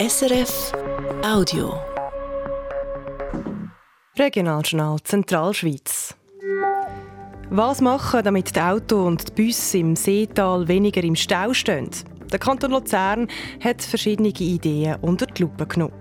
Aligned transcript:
SRF 0.00 0.72
Audio. 1.22 1.74
Regionaljournal 4.18 4.98
Zentralschweiz. 5.04 6.16
Was 7.50 7.82
machen, 7.82 8.24
damit 8.24 8.56
die 8.56 8.60
Auto 8.60 9.06
und 9.06 9.28
die 9.28 9.42
Busse 9.42 9.76
im 9.76 9.94
Seetal 9.96 10.66
weniger 10.68 11.04
im 11.04 11.16
Stau 11.16 11.52
stehen? 11.52 11.90
Der 12.32 12.38
Kanton 12.38 12.70
Luzern 12.70 13.28
hat 13.62 13.82
verschiedene 13.82 14.30
Ideen 14.30 14.96
unter 15.02 15.26
die 15.26 15.42
Lupe 15.42 15.66
genommen. 15.66 15.92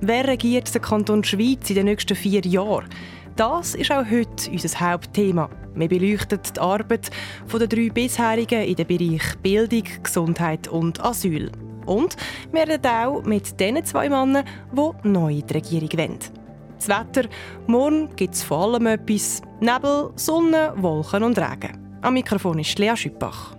Wer 0.00 0.26
regiert 0.26 0.74
den 0.74 0.82
Kanton 0.82 1.22
Schweiz 1.22 1.70
in 1.70 1.76
den 1.76 1.84
nächsten 1.84 2.16
vier 2.16 2.40
Jahren? 2.40 2.88
Das 3.36 3.76
ist 3.76 3.92
auch 3.92 4.04
heute 4.10 4.50
unser 4.50 4.80
Hauptthema. 4.80 5.48
Wir 5.76 5.88
beleuchten 5.88 6.40
die 6.56 6.58
Arbeit 6.60 7.08
der 7.52 7.68
drei 7.68 7.88
bisherigen 7.88 8.64
in 8.64 8.74
den 8.74 8.86
Bereich 8.88 9.38
Bildung, 9.44 9.84
Gesundheit 10.02 10.66
und 10.66 11.00
Asyl. 11.04 11.52
Und 11.86 12.16
wir 12.52 12.68
reden 12.68 12.86
auch 12.86 13.22
mit 13.24 13.58
den 13.60 13.84
zwei 13.84 14.08
Männern, 14.08 14.44
die 14.72 15.08
neu 15.08 15.32
in 15.32 15.46
die 15.46 15.54
Regierung 15.54 15.90
wollen. 15.92 16.18
Das 16.76 16.88
Wetter, 16.88 17.28
morgen 17.66 18.14
gibt 18.16 18.34
es 18.34 18.42
vor 18.42 18.74
allem 18.74 18.86
etwas. 18.86 19.40
Nebel, 19.60 20.12
Sonne, 20.16 20.74
Wolken 20.76 21.22
und 21.22 21.38
Regen. 21.38 21.98
Am 22.02 22.14
Mikrofon 22.14 22.58
ist 22.58 22.78
Lea 22.78 22.94
Schüppach. 22.96 23.56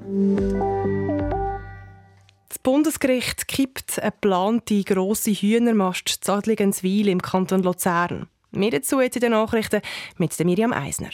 Das 2.48 2.60
Bundesgericht 2.60 3.48
kippt 3.48 4.00
eine 4.00 4.12
geplante 4.12 4.84
grosse 4.84 5.32
Hühnermast 5.32 6.08
zu 6.08 6.34
Adligenswil 6.34 7.08
im 7.08 7.22
Kanton 7.22 7.64
Luzern. 7.64 8.28
Mehr 8.52 8.72
dazu 8.72 9.02
jetzt 9.02 9.16
in 9.16 9.22
den 9.22 9.32
Nachrichten 9.32 9.82
mit 10.18 10.38
Miriam 10.46 10.72
Eisner. 10.72 11.10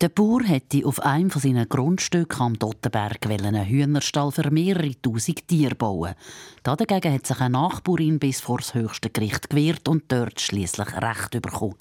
Der 0.00 0.10
Bauer 0.10 0.44
hätte 0.44 0.86
auf 0.86 1.00
einem 1.02 1.28
seiner 1.28 1.66
Grundstücke 1.66 2.38
am 2.38 2.56
Dottenberg 2.56 3.26
einen 3.26 3.66
Hühnerstall 3.66 4.30
für 4.30 4.48
mehrere 4.48 4.92
tausend 5.02 5.48
Tiere 5.48 5.74
bauen. 5.74 6.14
Dagegen 6.62 7.12
hat 7.12 7.26
sich 7.26 7.40
eine 7.40 7.54
Nachbarin 7.54 8.20
bis 8.20 8.40
vor 8.40 8.58
das 8.58 8.74
höchste 8.74 9.10
Gericht 9.10 9.50
gewehrt 9.50 9.88
und 9.88 10.04
dort 10.06 10.40
schließlich 10.40 10.94
Recht 10.94 11.42
bekommen. 11.42 11.74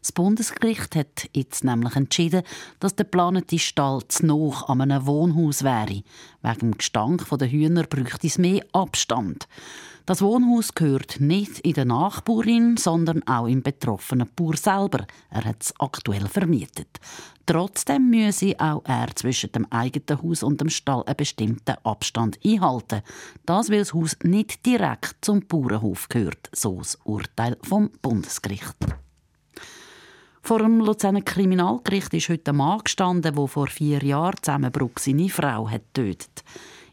Das 0.00 0.12
Bundesgericht 0.12 0.94
hat 0.94 1.28
jetzt 1.32 1.64
nämlich 1.64 1.96
entschieden, 1.96 2.44
dass 2.78 2.94
der 2.94 3.06
geplante 3.06 3.58
Stall 3.58 4.02
zu 4.06 4.26
noch 4.26 4.68
an 4.68 4.80
einem 4.80 5.04
Wohnhaus 5.04 5.64
wäre. 5.64 6.04
Wegen 6.42 6.58
dem 6.60 6.78
Gestank 6.78 7.26
der 7.28 7.50
Hühner 7.50 7.82
bräuchte 7.82 8.28
es 8.28 8.38
mehr 8.38 8.64
Abstand. 8.70 9.48
Das 10.06 10.22
Wohnhaus 10.22 10.72
gehört 10.72 11.18
nicht 11.18 11.58
in 11.58 11.72
der 11.72 11.84
Nachbarin, 11.84 12.76
sondern 12.76 13.26
auch 13.26 13.48
im 13.48 13.64
betroffenen 13.64 14.28
Bauer 14.36 14.56
selber. 14.56 15.04
Er 15.30 15.44
hat 15.44 15.64
es 15.64 15.74
aktuell 15.80 16.28
vermietet. 16.28 17.00
Trotzdem 17.44 18.10
müsse 18.10 18.54
auch 18.60 18.82
er 18.84 19.08
zwischen 19.16 19.50
dem 19.50 19.66
eigenen 19.72 20.22
Haus 20.22 20.44
und 20.44 20.60
dem 20.60 20.68
Stall 20.68 21.02
einen 21.06 21.16
bestimmten 21.16 21.74
Abstand 21.82 22.38
einhalten. 22.44 23.02
Das, 23.46 23.68
weil 23.68 23.80
das 23.80 23.94
Haus 23.94 24.16
nicht 24.22 24.64
direkt 24.64 25.16
zum 25.22 25.40
Bauernhof 25.40 26.08
gehört, 26.08 26.50
so 26.52 26.78
das 26.78 26.96
Urteil 27.02 27.56
vom 27.64 27.90
Bundesgericht. 28.00 28.76
Vor 30.40 30.60
dem 30.60 30.78
Luzerner 30.78 31.22
Kriminalgericht 31.22 32.14
ist 32.14 32.28
heute 32.28 32.52
ein 32.52 32.58
Mann 32.58 32.78
gestanden, 32.84 33.34
der 33.34 33.46
vor 33.48 33.66
vier 33.66 34.00
Jahren 34.04 34.36
zusammenbruch 34.40 34.98
seine 35.00 35.28
Frau 35.28 35.68
hat 35.68 35.82
tötet. 35.94 36.44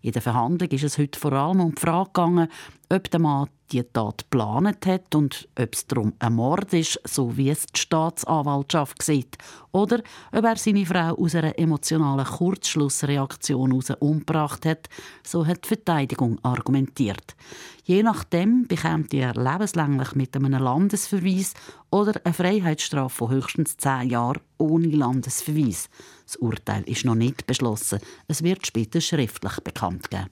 In 0.03 0.11
der 0.11 0.22
Verhandlung 0.22 0.70
ist 0.70 0.83
es 0.83 0.98
heute 0.98 1.17
vor 1.17 1.31
allem 1.31 1.61
um 1.61 1.73
die 1.73 1.80
Frage 1.80 2.09
gegangen, 2.09 2.50
ob 2.94 3.09
der 3.09 3.19
Mann 3.19 3.49
die 3.72 3.83
Tat 3.83 4.25
geplant 4.30 4.86
hat 4.86 5.16
und 5.16 5.47
ob 5.59 5.73
es 5.73 5.88
darum 5.88 6.13
ein 6.19 6.33
Mord 6.36 6.73
ist, 6.73 6.99
so 7.05 7.36
wie 7.36 7.49
es 7.49 7.66
die 7.66 7.80
Staatsanwaltschaft 7.80 9.02
sieht, 9.02 9.38
oder 9.72 9.99
ob 10.31 10.45
er 10.45 10.55
seine 10.58 10.86
Frau 10.86 11.16
aus 11.16 11.33
einer 11.33 11.58
emotionalen 11.58 12.25
Kurzschlussreaktion 12.25 13.71
heraus 13.71 13.89
umgebracht 13.99 14.67
hat, 14.67 14.89
so 15.23 15.45
hat 15.45 15.64
die 15.64 15.69
Verteidigung 15.69 16.38
argumentiert. 16.44 17.36
Je 17.83 18.03
nachdem 18.03 18.67
bekommt 18.67 19.14
er 19.14 19.33
lebenslänglich 19.33 20.14
mit 20.14 20.36
einem 20.36 20.53
Landesverweis 20.53 21.53
oder 21.89 22.21
eine 22.23 22.33
Freiheitsstrafe 22.33 23.16
von 23.16 23.31
höchstens 23.31 23.75
zehn 23.77 24.11
Jahren 24.11 24.41
ohne 24.59 24.88
Landesverweis. 24.88 25.89
Das 26.25 26.36
Urteil 26.36 26.83
ist 26.83 27.05
noch 27.05 27.15
nicht 27.15 27.48
beschlossen. 27.48 27.99
Es 28.27 28.43
wird 28.43 28.67
später 28.67 29.02
schriftlich 29.02 29.60
bekannt 29.61 30.11
geben. 30.11 30.30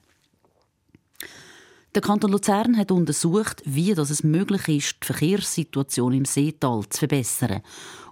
Der 1.94 2.00
Kanton 2.00 2.32
Luzern 2.32 2.78
hat 2.78 2.90
untersucht, 2.90 3.60
wie 3.66 3.90
es 3.90 4.22
möglich 4.22 4.66
ist, 4.66 4.96
die 5.02 5.06
Verkehrssituation 5.08 6.14
im 6.14 6.24
Seetal 6.24 6.88
zu 6.88 7.00
verbessern. 7.00 7.60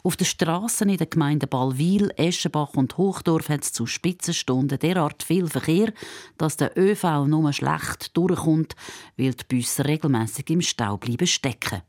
Auf 0.02 0.18
den 0.18 0.26
Straßen 0.26 0.86
in 0.90 0.98
den 0.98 1.08
Gemeinden 1.08 1.48
Ballwil, 1.48 2.12
Eschenbach 2.16 2.74
und 2.74 2.98
Hochdorf 2.98 3.48
hat 3.48 3.64
es 3.64 3.72
zu 3.72 3.86
Spitzenstunden 3.86 4.78
derart 4.78 5.22
viel 5.22 5.46
Verkehr, 5.46 5.94
dass 6.36 6.58
der 6.58 6.76
ÖV 6.76 7.26
nur 7.26 7.54
schlecht 7.54 8.14
durchkommt, 8.14 8.76
weil 9.16 9.32
die 9.32 9.56
Busse 9.56 9.86
regelmäßig 9.86 10.50
im 10.50 10.60
Stau 10.60 10.98
bleiben 10.98 11.26
stecken. 11.26 11.80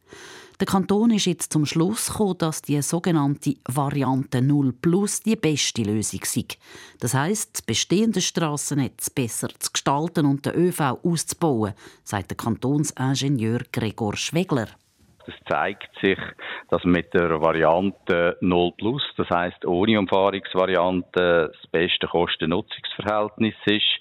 Der 0.61 0.67
Kanton 0.67 1.09
ist 1.09 1.25
jetzt 1.25 1.51
zum 1.51 1.65
Schluss 1.65 2.11
gekommen, 2.11 2.37
dass 2.37 2.61
die 2.61 2.79
sogenannte 2.83 3.55
Variante 3.67 4.43
0 4.43 4.73
Plus 4.79 5.19
die 5.23 5.35
beste 5.35 5.81
Lösung 5.81 6.19
sei. 6.23 6.45
Das 6.99 7.15
heisst, 7.15 7.55
das 7.55 7.61
bestehende 7.63 8.21
Strassennetz 8.21 9.09
besser 9.09 9.47
zu 9.57 9.71
gestalten 9.71 10.27
und 10.27 10.45
den 10.45 10.53
ÖV 10.53 10.99
auszubauen, 11.03 11.73
sagt 12.03 12.29
der 12.29 12.37
Kantonsingenieur 12.37 13.61
Gregor 13.71 14.15
Schwegler. 14.15 14.67
Es 15.25 15.33
zeigt 15.49 15.89
sich, 15.99 16.19
dass 16.69 16.83
mit 16.83 17.11
der 17.15 17.41
Variante 17.41 18.37
0 18.41 18.71
Plus, 18.77 19.03
das 19.17 19.29
heißt 19.31 19.65
ohne 19.65 19.97
Umfahrungsvariante, 19.97 21.53
das 21.53 21.71
beste 21.71 22.05
Kosten-Nutzungsverhältnis 22.05 23.55
ist. 23.65 23.99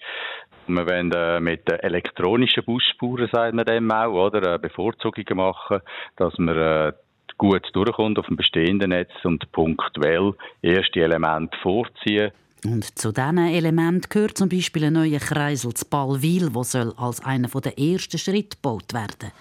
Wir 0.75 0.86
wollen 0.86 1.12
äh, 1.12 1.41
mit 1.41 1.69
elektronischen 1.69 2.64
Busspuren, 2.64 3.28
sagen 3.32 3.56
wir 3.56 3.64
dem 3.64 3.91
auch, 3.91 4.26
oder, 4.26 4.54
äh, 4.54 4.58
Bevorzugungen 4.58 5.36
machen, 5.36 5.81
dass 6.16 6.36
man 6.38 6.56
äh, 6.56 6.92
gut 7.38 7.69
durchkommt 7.72 8.19
auf 8.19 8.26
dem 8.26 8.36
bestehenden 8.36 8.91
Netz 8.91 9.12
und 9.25 9.50
punktuell 9.53 10.34
erste 10.62 11.00
Elemente 11.00 11.56
vorziehen. 11.62 12.32
Und 12.64 12.98
zu 12.98 13.12
diesen 13.12 13.38
Elementen 13.38 14.09
gehört 14.10 14.36
zum 14.36 14.50
Beispiel 14.50 14.84
ein 14.84 14.92
neuer 14.92 15.19
Kreisel 15.19 15.72
zu 15.72 15.86
Ballwil, 15.86 16.50
der 16.50 16.64
soll 16.64 16.92
als 16.97 17.25
einer 17.25 17.48
der 17.48 17.78
ersten 17.78 18.19
Schritte 18.19 18.56
gebaut 18.56 18.92
werden. 18.92 19.32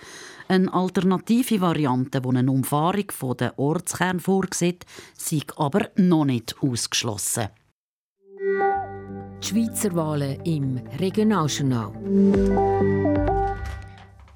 Eine 0.47 0.73
alternative 0.73 1.62
Variante, 1.62 2.22
die 2.22 2.29
eine 2.29 2.50
Umfahrung 2.50 3.12
von 3.12 3.38
der 3.38 3.59
Ortskern 3.59 4.19
vorsieht, 4.19 4.85
sei 5.16 5.41
aber 5.57 5.89
noch 5.95 6.25
nicht 6.25 6.56
ausgeschlossen. 6.62 7.50
Die 9.41 9.47
Schweizer 9.47 9.95
Wahlen 9.95 10.44
im 10.44 10.81
Regionaljournal. 11.00 11.94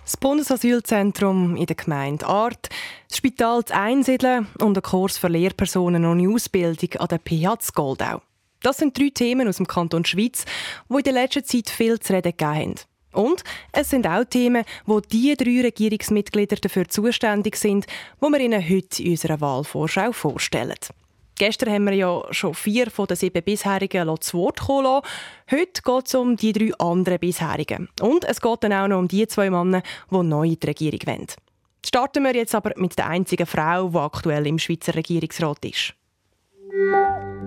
Das 0.03 0.17
Bundesasylzentrum 0.17 1.55
in 1.55 1.65
der 1.65 1.75
Gemeinde 1.75 2.25
Art, 2.25 2.69
das 3.09 3.17
Spital 3.17 3.65
zu 3.65 3.75
Einsiedeln 3.75 4.47
und 4.59 4.77
ein 4.77 4.81
Kurs 4.81 5.17
für 5.17 5.27
Lehrpersonen 5.27 6.05
ohne 6.05 6.29
Ausbildung 6.33 6.93
an 6.99 7.07
der 7.09 7.19
PH 7.19 7.73
Goldau. 7.73 8.21
Das 8.61 8.77
sind 8.77 8.97
drei 8.97 9.09
Themen 9.13 9.47
aus 9.47 9.57
dem 9.57 9.67
Kanton 9.67 10.05
Schweiz, 10.05 10.45
die 10.89 10.95
in 10.95 11.03
der 11.03 11.13
letzten 11.13 11.43
Zeit 11.43 11.69
viel 11.69 11.99
zu 11.99 12.13
reden 12.13 12.33
haben. 12.41 12.75
Und 13.11 13.43
es 13.71 13.89
sind 13.89 14.07
auch 14.07 14.23
Themen, 14.23 14.63
wo 14.85 14.99
die 14.99 15.35
drei 15.35 15.61
Regierungsmitglieder 15.61 16.55
dafür 16.55 16.87
zuständig 16.87 17.57
sind, 17.57 17.87
wo 18.19 18.29
wir 18.29 18.39
Ihnen 18.39 18.67
heute 18.67 19.03
in 19.03 19.11
unserer 19.11 19.41
Wahlvorschau 19.41 20.11
vorstellen. 20.13 20.77
Gestern 21.35 21.73
haben 21.73 21.85
wir 21.85 21.93
ja 21.93 22.21
schon 22.31 22.53
vier 22.53 22.91
von 22.91 23.07
den 23.07 23.17
sieben 23.17 23.43
bisherigen 23.43 24.09
zu 24.21 24.37
Wort 24.37 24.61
kommen 24.61 24.83
lassen. 24.83 25.07
Heute 25.51 25.81
geht 25.81 26.07
es 26.07 26.15
um 26.15 26.35
die 26.35 26.53
drei 26.53 26.73
anderen 26.77 27.19
bisherigen. 27.19 27.89
Und 28.01 28.23
es 28.25 28.39
geht 28.39 28.63
dann 28.63 28.73
auch 28.73 28.87
noch 28.87 28.99
um 28.99 29.07
die 29.07 29.27
zwei 29.27 29.49
Männer, 29.49 29.81
die 30.11 30.17
neu 30.17 30.47
in 30.47 30.59
die 30.59 30.67
Regierung 30.67 30.99
wollen. 31.05 31.27
Starten 31.85 32.23
wir 32.23 32.35
jetzt 32.35 32.55
aber 32.55 32.71
mit 32.77 32.97
der 32.97 33.07
einzigen 33.07 33.45
Frau, 33.45 33.89
die 33.89 33.97
aktuell 33.97 34.47
im 34.47 34.59
Schweizer 34.59 34.95
Regierungsrat 34.95 35.65
ist. 35.65 35.93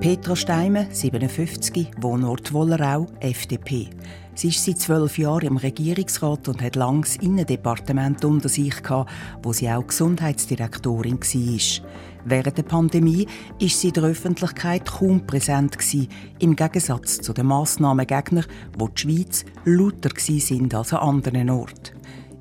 Petra 0.00 0.36
Steimer, 0.36 0.86
57, 0.90 1.88
Wohnort 1.98 2.52
Wollerau, 2.52 3.06
FDP. 3.20 3.88
Sie 4.34 4.48
ist 4.48 4.62
seit 4.62 4.78
zwölf 4.78 5.16
Jahren 5.16 5.46
im 5.46 5.56
Regierungsrat 5.56 6.48
und 6.48 6.60
hat 6.60 6.76
lange 6.76 7.00
das 7.00 7.16
Innendepartement 7.16 8.22
unter 8.24 8.50
sich 8.50 8.82
gehabt, 8.82 9.10
wo 9.42 9.54
sie 9.54 9.70
auch 9.70 9.86
Gesundheitsdirektorin 9.86 11.18
war. 11.18 11.88
Während 12.28 12.58
der 12.58 12.64
Pandemie 12.64 13.28
ist 13.60 13.80
sie 13.80 13.88
in 13.88 13.94
der 13.94 14.02
Öffentlichkeit 14.02 14.84
kaum 14.84 15.24
präsent 15.24 15.78
gewesen, 15.78 16.08
im 16.40 16.56
Gegensatz 16.56 17.20
zu 17.20 17.32
den 17.32 17.46
Massnahmengegnern, 17.46 18.46
wo 18.76 18.88
die 18.88 19.00
Schweiz 19.00 19.44
lauter 19.64 20.10
sind 20.18 20.74
als 20.74 20.92
an 20.92 21.08
anderen 21.08 21.50
Orten. 21.50 21.94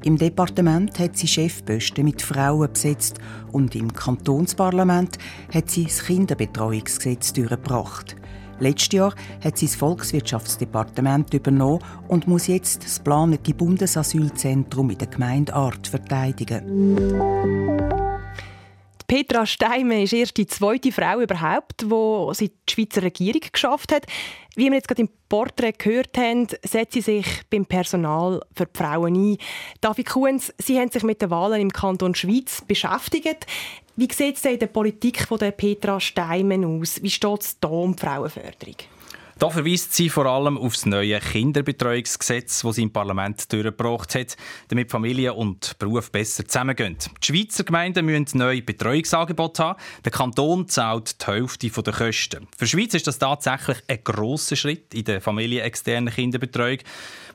Im 0.03 0.17
Departement 0.17 0.97
hat 0.97 1.15
sie 1.15 1.27
Chefposten 1.27 2.03
mit 2.03 2.23
Frauen 2.23 2.73
besetzt 2.73 3.19
und 3.51 3.75
im 3.75 3.93
Kantonsparlament 3.93 5.19
hat 5.53 5.69
sie 5.69 5.83
das 5.83 6.03
Kinderbetreuungsgesetz 6.03 7.33
durchgebracht. 7.33 8.15
Letztes 8.57 8.91
Jahr 8.91 9.13
hat 9.43 9.59
sie 9.59 9.67
das 9.67 9.75
Volkswirtschaftsdepartement 9.75 11.31
übernommen 11.31 11.83
und 12.07 12.27
muss 12.27 12.47
jetzt 12.47 12.85
das 12.85 12.97
geplante 12.97 13.53
Bundesasylzentrum 13.53 14.89
in 14.89 14.97
der 14.97 15.09
Gemeinde 15.09 15.53
Art 15.53 15.87
verteidigen. 15.87 18.14
Petra 19.07 19.45
Steimer 19.45 19.99
ist 19.99 20.13
erst 20.13 20.37
die 20.37 20.47
zweite 20.47 20.91
Frau 20.91 21.19
überhaupt, 21.19 21.81
die 21.83 22.33
sie 22.33 22.49
die 22.49 22.73
Schweizer 22.73 23.03
Regierung 23.03 23.41
geschafft 23.51 23.91
hat. 23.91 24.05
Wie 24.55 24.65
wir 24.65 24.73
jetzt 24.73 24.87
gerade 24.87 25.01
im 25.01 25.09
Porträt 25.29 25.73
gehört 25.73 26.17
haben, 26.17 26.47
setzt 26.63 26.93
sie 26.93 27.01
sich 27.01 27.25
beim 27.49 27.65
Personal 27.65 28.41
für 28.55 28.65
die 28.65 28.77
Frauen 28.77 29.15
ein. 29.15 29.37
David 29.81 30.07
Kuhns, 30.07 30.53
Sie 30.57 30.79
haben 30.79 30.89
sich 30.89 31.03
mit 31.03 31.21
den 31.21 31.29
Wahlen 31.29 31.61
im 31.61 31.71
Kanton 31.71 32.15
Schweiz 32.15 32.63
beschäftigt. 32.65 33.45
Wie 33.95 34.11
sieht 34.11 34.37
es 34.37 34.45
in 34.45 34.59
der 34.59 34.67
Politik 34.67 35.21
von 35.21 35.37
der 35.37 35.51
Petra 35.51 35.99
Steimen 35.99 36.65
aus? 36.65 37.01
Wie 37.01 37.09
steht 37.09 37.41
es 37.41 37.57
hier 37.61 37.71
um 37.71 37.95
die 37.95 38.01
Frauenförderung? 38.01 38.75
Da 39.37 39.49
verweist 39.49 39.93
sie 39.93 40.09
vor 40.09 40.27
allem 40.27 40.57
auf 40.57 40.75
das 40.75 40.85
neue 40.85 41.19
Kinderbetreuungsgesetz, 41.19 42.61
das 42.61 42.75
sie 42.75 42.83
im 42.83 42.93
Parlament 42.93 43.51
durchgebracht 43.51 44.15
hat, 44.15 44.37
damit 44.69 44.89
Familie 44.89 45.33
und 45.33 45.77
Beruf 45.77 46.09
besser 46.09 46.47
zusammengehen. 46.47 46.95
Die 47.21 47.25
Schweizer 47.25 47.65
Gemeinden 47.65 48.05
müssen 48.05 48.37
neue 48.37 48.61
Betreuungsangebote 48.61 49.61
haben. 49.61 49.79
Der 50.05 50.13
Kanton 50.13 50.69
zahlt 50.69 51.21
die 51.21 51.25
Hälfte 51.25 51.69
der 51.69 51.93
Kosten. 51.93 52.47
Für 52.57 52.63
die 52.63 52.71
Schweiz 52.71 52.93
ist 52.93 53.07
das 53.07 53.19
tatsächlich 53.19 53.77
ein 53.89 53.99
grosser 54.05 54.55
Schritt 54.55 54.93
in 54.93 55.03
der 55.03 55.19
familienexternen 55.19 56.13
Kinderbetreuung. 56.13 56.79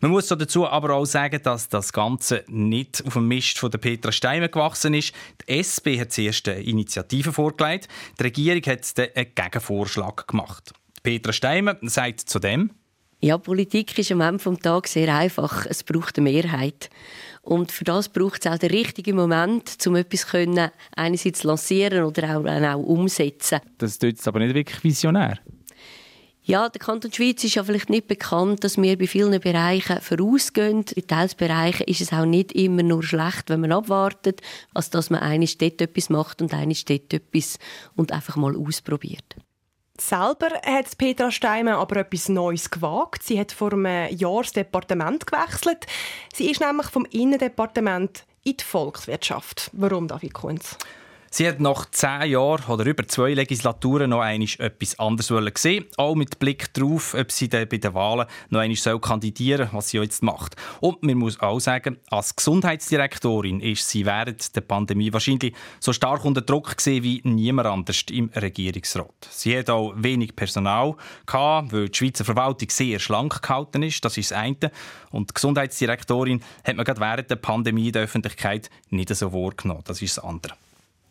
Man 0.00 0.10
muss 0.10 0.28
dazu 0.28 0.66
aber 0.66 0.94
auch 0.94 1.04
sagen, 1.04 1.42
dass 1.42 1.68
das 1.68 1.92
Ganze 1.92 2.44
nicht 2.48 3.04
auf 3.06 3.12
dem 3.12 3.28
Mist 3.28 3.58
von 3.58 3.70
der 3.70 3.76
Petra 3.76 4.10
Steimer 4.10 4.48
gewachsen 4.48 4.94
ist. 4.94 5.12
Die 5.46 5.58
SP 5.60 6.00
hat 6.00 6.12
zuerst 6.12 6.48
eine 6.48 6.62
Initiative 6.62 7.30
vorgelegt. 7.30 7.88
Die 8.18 8.22
Regierung 8.22 8.62
hat 8.62 8.86
einen 8.98 9.34
Gegenvorschlag 9.34 10.26
gemacht. 10.26 10.72
Petra 11.02 11.32
Steimer 11.32 11.76
sagt 11.82 12.20
zu 12.20 12.38
dem, 12.38 12.70
ja, 13.22 13.36
Politik 13.36 13.98
ist 13.98 14.10
am 14.12 14.22
Ende 14.22 14.42
des 14.42 14.58
Tages 14.60 14.94
sehr 14.94 15.14
einfach. 15.14 15.66
Es 15.66 15.84
braucht 15.84 16.16
eine 16.16 16.30
Mehrheit. 16.30 16.88
Und 17.42 17.70
für 17.70 17.84
das 17.84 18.08
braucht 18.08 18.46
es 18.46 18.50
auch 18.50 18.56
den 18.56 18.70
richtigen 18.70 19.14
Moment, 19.14 19.76
um 19.86 19.96
etwas 19.96 20.26
können, 20.26 20.70
einerseits 20.96 21.44
lancieren 21.44 22.04
oder 22.04 22.38
auch, 22.38 22.46
auch 22.46 22.82
umsetzen. 22.82 23.60
Das 23.76 23.92
ist 23.92 24.02
jetzt 24.02 24.26
aber 24.26 24.38
nicht 24.38 24.54
wirklich 24.54 24.82
visionär. 24.82 25.38
Ja, 26.42 26.70
der 26.70 26.80
Kanton 26.80 27.12
Schweiz 27.12 27.44
ist 27.44 27.54
ja 27.56 27.62
vielleicht 27.64 27.90
nicht 27.90 28.08
bekannt, 28.08 28.64
dass 28.64 28.78
wir 28.78 28.96
bei 28.96 29.06
vielen 29.06 29.38
Bereichen 29.38 30.00
vorausgehen. 30.00 30.86
In 30.94 31.06
Teilbereichen 31.06 31.86
ist 31.86 32.00
es 32.00 32.14
auch 32.14 32.24
nicht 32.24 32.52
immer 32.52 32.82
nur 32.82 33.02
schlecht, 33.02 33.50
wenn 33.50 33.60
man 33.60 33.72
abwartet, 33.72 34.40
als 34.72 34.88
dass 34.88 35.10
man 35.10 35.20
eine 35.20 35.44
dort 35.44 35.80
etwas 35.82 36.08
macht 36.08 36.40
und 36.40 36.54
eine 36.54 36.74
dort 36.74 37.12
etwas 37.12 37.58
und 37.94 38.12
einfach 38.12 38.36
mal 38.36 38.56
ausprobiert. 38.56 39.36
Selber 40.00 40.50
hat 40.64 40.96
Petra 40.96 41.30
Steimer 41.30 41.76
aber 41.76 41.96
etwas 41.96 42.30
Neues 42.30 42.70
gewagt. 42.70 43.22
Sie 43.22 43.38
hat 43.38 43.52
vor 43.52 43.72
einem 43.72 44.08
Jahr 44.16 44.42
das 44.42 44.52
Departement 44.52 45.26
gewechselt. 45.26 45.86
Sie 46.32 46.50
ist 46.50 46.60
nämlich 46.60 46.86
vom 46.86 47.04
Innendepartement 47.04 48.24
in 48.42 48.56
die 48.56 48.64
Volkswirtschaft. 48.64 49.70
Warum, 49.74 50.08
David 50.08 50.32
Kunz? 50.32 50.78
Sie 51.32 51.46
hat 51.46 51.60
nach 51.60 51.88
zehn 51.92 52.32
Jahren 52.32 52.64
oder 52.64 52.84
über 52.84 53.06
zwei 53.06 53.34
Legislaturen 53.34 54.10
noch 54.10 54.20
einmal 54.20 54.48
etwas 54.58 54.98
anderes 54.98 55.54
gesehen, 55.54 55.84
auch 55.96 56.16
mit 56.16 56.40
Blick 56.40 56.74
darauf, 56.74 57.14
ob 57.14 57.30
sie 57.30 57.48
dann 57.48 57.68
bei 57.68 57.76
den 57.76 57.94
Wahlen 57.94 58.26
noch 58.48 58.58
einmal 58.58 58.98
kandidieren 58.98 59.68
soll, 59.68 59.76
was 59.76 59.90
sie 59.90 59.98
jetzt 59.98 60.24
macht. 60.24 60.56
Und 60.80 61.04
man 61.04 61.18
muss 61.18 61.38
auch 61.38 61.60
sagen, 61.60 61.98
als 62.10 62.34
Gesundheitsdirektorin 62.34 63.60
ist 63.60 63.88
sie 63.88 64.06
während 64.06 64.56
der 64.56 64.62
Pandemie 64.62 65.12
wahrscheinlich 65.12 65.54
so 65.78 65.92
stark 65.92 66.24
unter 66.24 66.40
Druck 66.40 66.76
gesehen 66.76 67.04
wie 67.04 67.20
niemand 67.22 67.68
anders 67.68 68.02
im 68.10 68.30
Regierungsrat. 68.34 69.28
Sie 69.30 69.56
hat 69.56 69.70
auch 69.70 69.94
wenig 69.96 70.34
Personal 70.34 70.96
gehabt, 71.26 71.72
weil 71.72 71.90
die 71.90 71.96
Schweizer 71.96 72.24
Verwaltung 72.24 72.70
sehr 72.70 72.98
schlank 72.98 73.40
gehalten 73.40 73.84
ist. 73.84 74.04
Das 74.04 74.16
ist 74.16 74.32
das 74.32 74.38
eine. 74.38 74.72
Und 75.12 75.30
die 75.30 75.34
Gesundheitsdirektorin 75.34 76.42
hat 76.64 76.74
man 76.74 76.84
gerade 76.84 77.00
während 77.00 77.30
der 77.30 77.36
Pandemie 77.36 77.86
in 77.86 77.92
der 77.92 78.02
Öffentlichkeit 78.02 78.68
nicht 78.88 79.14
so 79.14 79.32
wahrgenommen. 79.32 79.84
Das 79.84 80.02
ist 80.02 80.16
das 80.16 80.24
andere. 80.24 80.54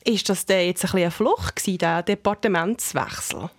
Ist 0.04 0.30
das 0.30 0.46
denn 0.46 0.68
jetzt 0.68 0.84
ein 0.84 0.92
bisschen 0.92 1.00
eine 1.00 1.12
Flucht 1.12 1.56
gewesen, 1.58 1.78
der 1.80 2.04
Departementswechsel? 2.04 3.50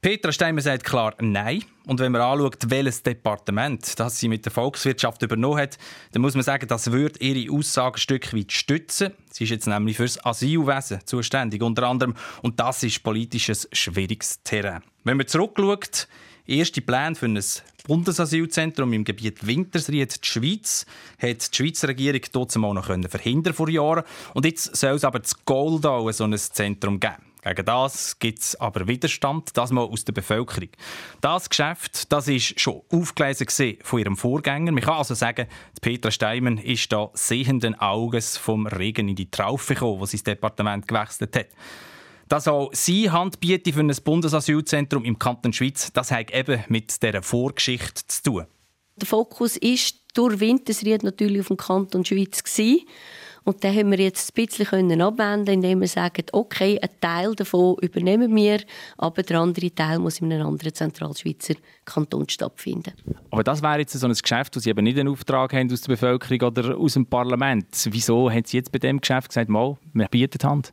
Petra 0.00 0.32
Steimer 0.32 0.60
sagt 0.60 0.84
klar 0.84 1.14
Nein. 1.20 1.64
Und 1.86 2.00
wenn 2.00 2.12
man 2.12 2.22
anschaut, 2.22 2.58
welches 2.66 3.02
Departement 3.02 3.98
das 3.98 4.18
sie 4.18 4.28
mit 4.28 4.44
der 4.44 4.52
Volkswirtschaft 4.52 5.22
übernommen 5.22 5.58
hat, 5.58 5.78
dann 6.12 6.22
muss 6.22 6.34
man 6.34 6.42
sagen, 6.42 6.66
das 6.68 6.90
würde 6.92 7.20
ihre 7.20 7.52
Aussage 7.52 7.96
ein 7.96 7.98
Stück 7.98 8.34
weit 8.34 8.52
stützen. 8.52 9.12
Sie 9.30 9.44
ist 9.44 9.50
jetzt 9.50 9.66
nämlich 9.66 9.96
für 9.96 10.04
das 10.04 10.24
Asylwesen 10.24 11.00
zuständig, 11.04 11.62
unter 11.62 11.88
anderem. 11.88 12.14
Und 12.42 12.58
das 12.58 12.82
ist 12.82 13.02
politisches 13.02 13.68
schwieriges 13.72 14.42
Terrain. 14.42 14.82
Wenn 15.04 15.16
man 15.16 15.26
zurückschaut, 15.26 16.08
erste 16.46 16.80
Pläne 16.80 17.14
für 17.14 17.26
ein 17.26 17.42
Bundesasylzentrum 17.86 18.92
im 18.92 19.04
Gebiet 19.04 19.46
Wintersried, 19.46 20.22
die 20.22 20.28
Schweiz, 20.28 20.86
hat 21.20 21.52
die 21.52 21.56
Schweizer 21.56 21.88
Regierung 21.88 22.20
dort 22.32 22.54
mal 22.56 22.74
noch 22.74 22.86
verhindern 22.86 23.54
vor 23.54 23.68
Jahren. 23.68 24.04
Und 24.34 24.44
jetzt 24.44 24.76
soll 24.76 24.94
es 24.94 25.04
aber 25.04 25.18
das 25.18 25.44
Goldau 25.44 26.10
so 26.12 26.24
ein 26.24 26.36
Zentrum 26.36 27.00
geben. 27.00 27.32
Gegen 27.44 27.64
das 27.64 28.20
gibt 28.20 28.38
es 28.38 28.60
aber 28.60 28.86
Widerstand, 28.86 29.56
das 29.56 29.72
mal 29.72 29.82
aus 29.82 30.04
der 30.04 30.12
Bevölkerung. 30.12 30.68
Das 31.20 31.50
Geschäft, 31.50 32.12
das 32.12 32.28
ist 32.28 32.60
schon 32.60 32.82
aufgelesen 32.88 33.48
von 33.82 33.98
ihrem 33.98 34.16
Vorgänger. 34.16 34.70
Man 34.70 34.84
kann 34.84 34.94
also 34.94 35.14
sagen, 35.14 35.48
Petra 35.80 36.12
Steimann 36.12 36.58
ist 36.58 36.92
da 36.92 37.10
sehenden 37.14 37.74
Auges 37.74 38.36
vom 38.36 38.68
Regen 38.68 39.08
in 39.08 39.16
die 39.16 39.28
Traufe 39.28 39.74
gekommen, 39.74 40.06
sie 40.06 40.18
das 40.18 40.22
Departement 40.22 40.86
gewechselt 40.86 41.34
hat. 41.34 41.48
Dass 42.28 42.48
auch 42.48 42.70
sie 42.72 43.10
Hand 43.10 43.40
bietet 43.40 43.74
für 43.74 43.80
ein 43.80 43.94
Bundesasylzentrum 44.04 45.04
im 45.04 45.18
Kanton 45.18 45.52
Schweiz, 45.52 45.92
das 45.92 46.10
hat 46.10 46.32
eben 46.32 46.64
mit 46.68 47.02
dieser 47.02 47.22
Vorgeschichte 47.22 48.06
zu 48.06 48.22
tun. 48.22 48.46
Der 48.96 49.06
Fokus 49.06 49.56
ist 49.56 49.96
durch 50.14 50.40
Wintersried 50.40 51.02
natürlich 51.02 51.40
auf 51.40 51.48
dem 51.48 51.56
Kanton 51.56 52.04
Schweiz 52.04 52.42
gewesen. 52.42 52.82
Und 53.44 53.64
den 53.64 53.76
haben 53.76 53.90
wir 53.90 53.98
jetzt 53.98 54.30
ein 54.36 54.46
bisschen 54.46 55.02
abwenden 55.02 55.54
indem 55.54 55.80
wir 55.80 55.88
sagen, 55.88 56.24
okay, 56.32 56.78
ein 56.80 56.90
Teil 57.00 57.34
davon 57.34 57.76
übernehmen 57.80 58.34
wir, 58.36 58.60
aber 58.96 59.22
der 59.22 59.40
andere 59.40 59.74
Teil 59.74 59.98
muss 59.98 60.20
in 60.20 60.32
einem 60.32 60.46
anderen 60.46 60.72
Zentralschweizer 60.72 61.54
Kanton 61.84 62.28
stattfinden. 62.28 62.92
Aber 63.30 63.42
das 63.42 63.62
wäre 63.62 63.80
jetzt 63.80 63.92
so 63.94 64.06
ein 64.06 64.12
Geschäft, 64.12 64.54
wo 64.54 64.60
Sie 64.60 64.70
eben 64.70 64.84
nicht 64.84 64.98
einen 64.98 65.08
Auftrag 65.08 65.52
haben 65.54 65.72
aus 65.72 65.80
der 65.80 65.94
Bevölkerung 65.94 66.40
oder 66.42 66.76
aus 66.76 66.94
dem 66.94 67.06
Parlament. 67.06 67.66
Wieso 67.90 68.30
haben 68.30 68.44
Sie 68.44 68.58
jetzt 68.58 68.70
bei 68.70 68.78
dem 68.78 69.00
Geschäft 69.00 69.28
gesagt, 69.28 69.48
mal, 69.48 69.76
wir 69.92 70.06
bieten 70.06 70.48
Hand? 70.48 70.72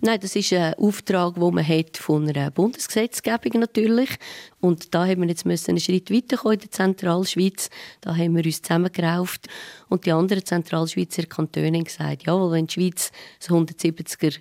Nein, 0.00 0.20
das 0.20 0.36
ist 0.36 0.52
ein 0.52 0.74
Auftrag, 0.74 1.34
den 1.34 1.54
man 1.54 1.66
hat 1.66 1.96
von 1.96 2.28
einer 2.28 2.50
Bundesgesetzgebung 2.50 3.60
natürlich. 3.60 4.10
Und 4.60 4.94
da 4.94 5.06
haben 5.06 5.22
wir 5.22 5.28
jetzt 5.28 5.46
einen 5.46 5.80
Schritt 5.80 6.10
weiterkommen 6.10 6.54
in 6.54 6.60
der 6.60 6.70
Zentralschweiz. 6.70 7.70
Da 8.02 8.14
haben 8.14 8.36
wir 8.36 8.44
uns 8.44 8.60
zusammengerauft. 8.60 9.48
Und 9.88 10.04
die 10.04 10.12
anderen 10.12 10.44
Zentralschweizer 10.44 11.24
Kantone 11.24 11.78
haben 11.78 11.84
gesagt, 11.84 12.26
ja, 12.26 12.50
wenn 12.50 12.66
die 12.66 12.74
Schweiz 12.74 13.10
das 13.38 13.48
170er 13.48 14.38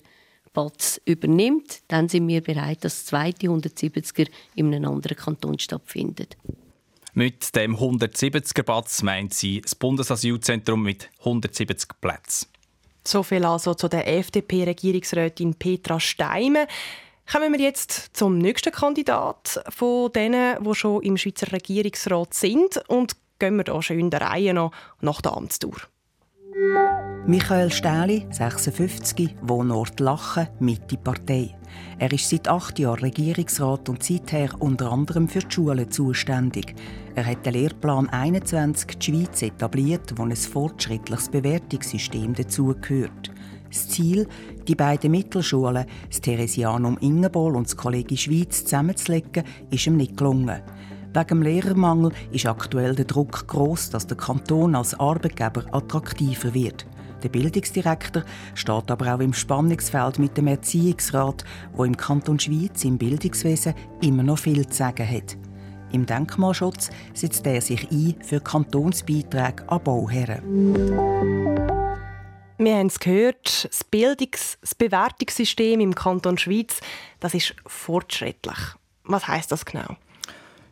Platz 0.52 1.00
übernimmt, 1.06 1.81
dann 1.88 2.10
sind 2.10 2.28
wir 2.28 2.42
bereit, 2.42 2.84
dass 2.84 2.96
das 2.96 3.06
zweite 3.06 3.48
170er 3.48 4.28
in 4.56 4.74
einem 4.74 4.92
anderen 4.92 5.18
Kanton 5.18 5.60
stattfindet. 5.60 6.38
Mit 7.13 7.56
dem 7.56 7.78
170er 7.78 8.63
Platz 8.63 9.04
meint 9.04 9.34
sie 9.34 9.62
das 9.62 9.74
Bundesasylzentrum 9.74 10.84
mit 10.84 11.10
170 11.19 11.90
Plätzen. 12.02 12.48
So 13.07 13.21
viel 13.21 13.45
also 13.45 13.76
zu 13.76 13.88
der 13.88 14.07
FDP-Regierungsrätin 14.07 15.54
Petra 15.56 16.00
Steime. 16.00 16.68
Kommen 17.31 17.54
wir 17.54 17.59
jetzt 17.59 18.16
zum 18.16 18.38
nächsten 18.38 18.71
Kandidat 18.71 19.64
von 19.69 20.12
denen, 20.12 20.64
die 20.64 20.76
schon 20.76 21.04
im 21.04 21.18
Schweizer 21.18 21.52
Regierungsrat 21.52 22.33
sind 22.33 22.83
und 22.88 23.16
gehen 23.40 23.57
wir 23.57 23.64
da 23.64 23.81
schön 23.81 24.09
der 24.09 24.21
Reihe 24.21 24.54
noch 24.54 24.71
nach 25.02 25.21
der 25.21 25.33
Amtstour. 25.33 25.78
Michael 27.28 27.69
Stähli, 27.69 28.26
56, 28.31 29.35
Wohnort 29.42 30.00
Lachen, 30.00 30.47
Mitte 30.59 30.95
Partei. 30.95 31.54
Er 32.00 32.14
ist 32.14 32.30
seit 32.30 32.47
acht 32.47 32.80
Jahren 32.80 33.02
Regierungsrat 33.02 33.90
und 33.90 34.02
seither 34.02 34.50
unter 34.59 34.90
anderem 34.90 35.28
für 35.28 35.40
die 35.40 35.52
Schulen 35.52 35.92
zuständig. 35.92 36.74
Er 37.14 37.26
hat 37.26 37.45
den 37.45 37.56
Lehrplan 37.56 38.07
21 38.07 38.97
die 39.00 39.06
Schweiz 39.06 39.42
etabliert, 39.42 40.14
wo 40.18 40.24
ein 40.24 40.33
fortschrittliches 40.33 41.28
Bewertungssystem 41.28 42.33
dazugehört. 42.33 43.31
Das 43.69 43.90
Ziel, 43.90 44.26
die 44.66 44.76
beiden 44.76 45.12
Mittelschulen, 45.12 45.85
das 46.07 46.21
Theresianum 46.21 46.97
Ingebol 47.02 47.57
und 47.57 47.68
das 47.68 47.76
Kollegie 47.76 48.16
Schweiz 48.16 48.64
zusammenzulegen, 48.64 49.44
ist 49.71 49.88
ihm 49.88 49.97
nicht 49.97 50.16
gelungen. 50.16 50.62
Wegen 51.16 51.28
dem 51.30 51.42
Lehrermangel 51.44 52.12
ist 52.34 52.45
aktuell 52.45 52.94
der 52.94 53.06
Druck 53.06 53.48
groß, 53.48 53.90
dass 53.90 54.06
der 54.06 54.18
Kanton 54.18 54.76
als 54.76 55.00
Arbeitgeber 55.00 55.64
attraktiver 55.72 56.54
wird. 56.54 56.86
Der 57.24 57.30
Bildungsdirektor 57.30 58.24
steht 58.54 58.92
aber 58.92 59.16
auch 59.16 59.22
im 59.22 59.31
Spannungsfeld 59.31 60.19
mit 60.19 60.36
dem 60.36 60.48
Erziehungsrat, 60.48 61.45
wo 61.72 61.86
im 61.86 61.95
Kanton 61.95 62.38
Schweiz 62.38 62.84
im 62.84 62.98
Bildungswesen 62.98 63.76
immer 64.02 64.24
noch 64.24 64.40
viel 64.40 64.68
zu 64.68 64.76
sagen 64.76 65.10
hat. 65.10 65.38
Im 65.94 66.06
Denkmalschutz 66.06 66.90
setzt 67.14 67.48
er 67.48 67.62
sich 67.62 67.90
ein 67.90 68.16
für 68.22 68.42
Kantonsbeiträge 68.42 69.69
an 69.69 69.84
Bauherren. 69.86 70.44
Wir 72.57 72.76
haben 72.76 72.88
es 72.88 73.00
gehört, 73.00 73.69
das 73.69 73.86
Bildungs-, 73.86 74.57
das 74.60 74.76
Bewertungssystem 74.76 75.80
im 75.80 75.95
Kanton 75.95 76.38
Schweiz, 76.38 76.81
das 77.22 77.34
ist 77.34 77.56
fortschrittlich. 77.66 78.57
Was 79.06 79.30
heißt 79.30 79.50
das 79.54 79.64
genau? 79.64 79.95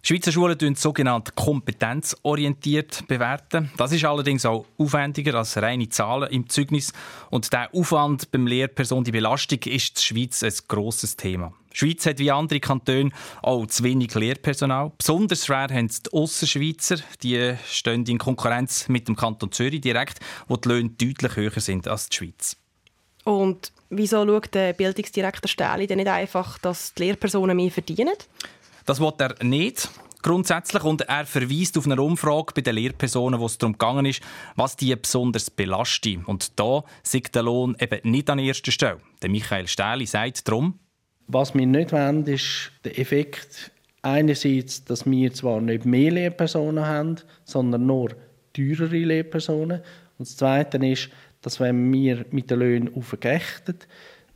Schweizer 0.06 0.34
Schulen 0.34 0.58
bewerten 0.58 0.76
sogenannt 0.76 1.34
kompetenzorientiert 1.34 3.08
bewerten. 3.08 3.72
Das 3.78 3.94
ist 3.94 4.04
allerdings 4.04 4.46
auch 4.46 4.66
aufwendiger 4.78 5.36
als 5.36 5.56
reine 5.56 5.88
Zahlen 5.88 6.30
im 6.30 6.50
Zeugnis. 6.50 6.92
Und 7.30 7.54
der 7.54 7.74
Aufwand 7.74 8.30
beim 8.30 8.46
Lehrperson, 8.46 9.06
die 9.06 9.14
Belastung, 9.14 9.60
ist 9.60 9.88
in 9.88 9.94
der 9.96 10.02
Schweiz 10.02 10.44
ein 10.44 10.54
grosses 10.68 11.16
Thema. 11.16 11.54
Die 11.72 11.78
Schweiz 11.78 12.06
hat 12.06 12.20
wie 12.20 12.32
andere 12.32 12.60
Kantone 12.60 13.12
auch 13.42 13.66
zu 13.68 13.86
wenig 13.86 14.14
Lehrpersonal. 14.14 14.92
Besonders 14.98 15.46
schwer 15.46 15.70
haben 15.70 15.86
es 15.86 16.04
die 16.04 16.12
Ausserschweizer. 16.12 16.98
Die 17.22 17.54
stehen 17.66 18.06
in 18.06 18.18
Konkurrenz 18.18 18.90
mit 18.90 19.08
dem 19.08 19.16
Kanton 19.16 19.54
Zürich 19.54 19.80
direkt, 19.80 20.20
wo 20.50 20.58
die 20.58 20.68
Löhne 20.68 20.90
deutlich 20.90 21.38
höher 21.38 21.62
sind 21.62 21.88
als 21.88 22.10
die 22.10 22.18
Schweiz. 22.18 22.58
Und 23.24 23.72
wieso 23.90 24.26
schaut 24.26 24.54
der 24.54 24.74
Bildungsdirektor 24.74 25.48
Stähli 25.48 25.88
denn 25.88 26.00
nicht 26.00 26.10
einfach, 26.10 26.58
dass 26.58 26.94
die 26.94 27.04
Lehrpersonen 27.04 27.56
mehr 27.56 27.72
verdienen? 27.72 28.16
Das 28.86 29.00
will 29.00 29.14
er 29.18 29.36
nicht 29.44 29.90
grundsätzlich 30.22 30.84
und 30.84 31.02
er 31.02 31.26
verweist 31.26 31.78
auf 31.78 31.86
eine 31.86 32.02
Umfrage 32.02 32.54
bei 32.56 32.62
den 32.62 32.76
Lehrpersonen, 32.76 33.40
wo 33.40 33.46
es 33.46 33.58
darum 33.58 33.74
gegangen 33.74 34.06
ist, 34.06 34.22
was 34.56 34.76
die 34.76 34.96
besonders 34.96 35.50
belastet. 35.50 36.20
Und 36.26 36.60
da 36.60 36.84
sieht 37.04 37.36
der 37.36 37.44
Lohn 37.44 37.76
eben 37.80 38.10
nicht 38.10 38.30
an 38.30 38.40
erster 38.40 38.72
Stelle. 38.72 39.00
Der 39.22 39.30
Michael 39.30 39.68
Stähli 39.68 40.06
sagt 40.06 40.48
darum, 40.48 40.80
was 41.28 41.54
wir 41.54 41.66
nicht 41.66 41.92
wollen, 41.92 42.26
ist 42.26 42.72
der 42.84 43.00
Effekt 43.00 43.72
einerseits, 44.02 44.84
dass 44.84 45.06
wir 45.06 45.34
zwar 45.34 45.62
nicht 45.62 45.86
mehr 45.86 46.12
Lehrpersonen 46.12 46.86
haben, 46.86 47.16
sondern 47.46 47.86
nur 47.86 48.10
teurere 48.54 48.98
Lehrpersonen. 48.98 49.80
Und 50.18 50.28
das 50.28 50.36
Zweite 50.36 50.78
ist, 50.86 51.10
dass 51.42 51.60
wenn 51.60 51.92
wir 51.92 52.26
mit 52.32 52.52
den 52.52 52.60
Löhnen 52.60 52.96
aufgerechten, 52.96 53.78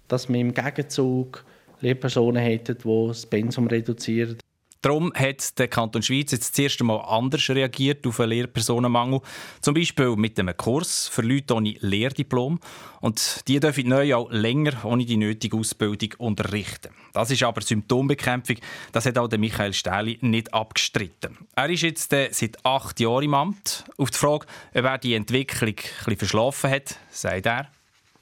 dass 0.08 0.30
wir 0.30 0.40
im 0.40 0.54
Gegenzug 0.54 1.46
Lehrpersonen 1.82 2.42
hätten, 2.42 2.78
die 2.78 3.08
das 3.08 3.26
Pensum 3.26 3.68
reduzieren. 3.68 4.38
Darum 4.82 5.12
hat 5.16 5.58
der 5.58 5.68
Kanton 5.68 6.04
Schweiz 6.04 6.32
jetzt 6.32 6.52
das 6.52 6.60
erste 6.60 6.84
Mal 6.84 7.00
anders 7.00 7.50
reagiert 7.50 8.06
auf 8.06 8.20
einen 8.20 8.30
Lehrpersonenmangel. 8.30 9.22
Zum 9.60 9.74
Beispiel 9.74 10.16
mit 10.16 10.40
einem 10.40 10.56
Kurs 10.56 11.08
für 11.08 11.24
Leute 11.24 11.56
ohne 11.56 11.76
Lehrdiplom. 11.80 12.60
Und 13.02 13.42
die 13.48 13.60
dürfen 13.60 13.90
neu 13.90 14.16
auch 14.16 14.32
länger 14.32 14.86
ohne 14.86 15.06
die 15.06 15.18
nötige 15.18 15.58
Ausbildung 15.58 16.14
unterrichten. 16.20 16.94
Das 17.14 17.32
ist 17.32 17.44
aber 17.44 17.62
Symptombekämpfung. 17.62 18.58
Das 18.92 19.06
hat 19.06 19.18
auch 19.18 19.30
Michael 19.32 19.74
Stähli 19.74 20.20
nicht 20.22 20.54
abgestritten. 20.54 21.38
Er 21.56 21.70
ist 21.70 21.82
jetzt 21.82 22.14
äh, 22.14 22.30
seit 22.32 22.64
acht 22.64 23.00
Jahren 23.00 23.24
im 23.24 23.34
Amt. 23.34 23.86
Auf 23.98 24.12
die 24.12 24.18
Frage, 24.18 24.46
ob 24.74 24.86
er 24.86 24.98
die 25.00 25.16
Entwicklung 25.16 25.76
ein 26.06 26.18
verschlafen 26.18 26.70
hat, 26.70 26.96
sagt 27.10 27.48
er. 27.48 27.68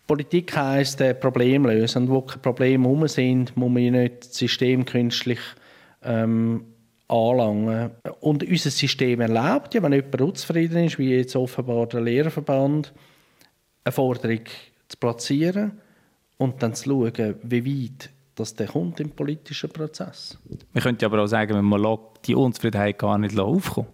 Politik 0.07 0.55
heisst 0.55 1.01
äh, 1.01 1.13
Problem 1.13 1.65
lösen. 1.65 2.03
Und 2.03 2.09
wo 2.09 2.21
keine 2.21 2.41
Probleme 2.41 2.83
herum 2.83 3.07
sind, 3.07 3.55
muss 3.57 3.71
man 3.71 3.91
nicht 3.91 4.25
das 4.25 4.35
System 4.35 4.85
künstlich 4.85 5.39
ähm, 6.03 6.65
anlangen. 7.07 7.91
Und 8.19 8.43
unser 8.43 8.69
System 8.69 9.21
erlaubt 9.21 9.73
ja, 9.73 9.83
wenn 9.83 9.93
jemand 9.93 10.21
unzufrieden 10.21 10.85
ist, 10.85 10.99
wie 10.99 11.15
jetzt 11.15 11.35
offenbar 11.35 11.87
der 11.87 12.01
Lehrerverband, 12.01 12.93
eine 13.83 13.91
Forderung 13.91 14.41
zu 14.87 14.97
platzieren 14.97 15.79
und 16.37 16.61
dann 16.61 16.73
zu 16.73 16.89
schauen, 16.89 17.35
wie 17.43 17.65
weit 17.65 18.09
das 18.35 18.53
der 18.53 18.67
kommt 18.67 18.99
im 18.99 19.11
politischen 19.11 19.69
Prozess. 19.69 20.37
Man 20.73 20.83
könnte 20.83 21.05
aber 21.05 21.23
auch 21.23 21.27
sagen, 21.27 21.63
man 21.63 21.97
die 22.25 22.35
Unzufriedenheit 22.35 22.99
gar 22.99 23.17
nicht 23.17 23.39
aufkommen. 23.39 23.87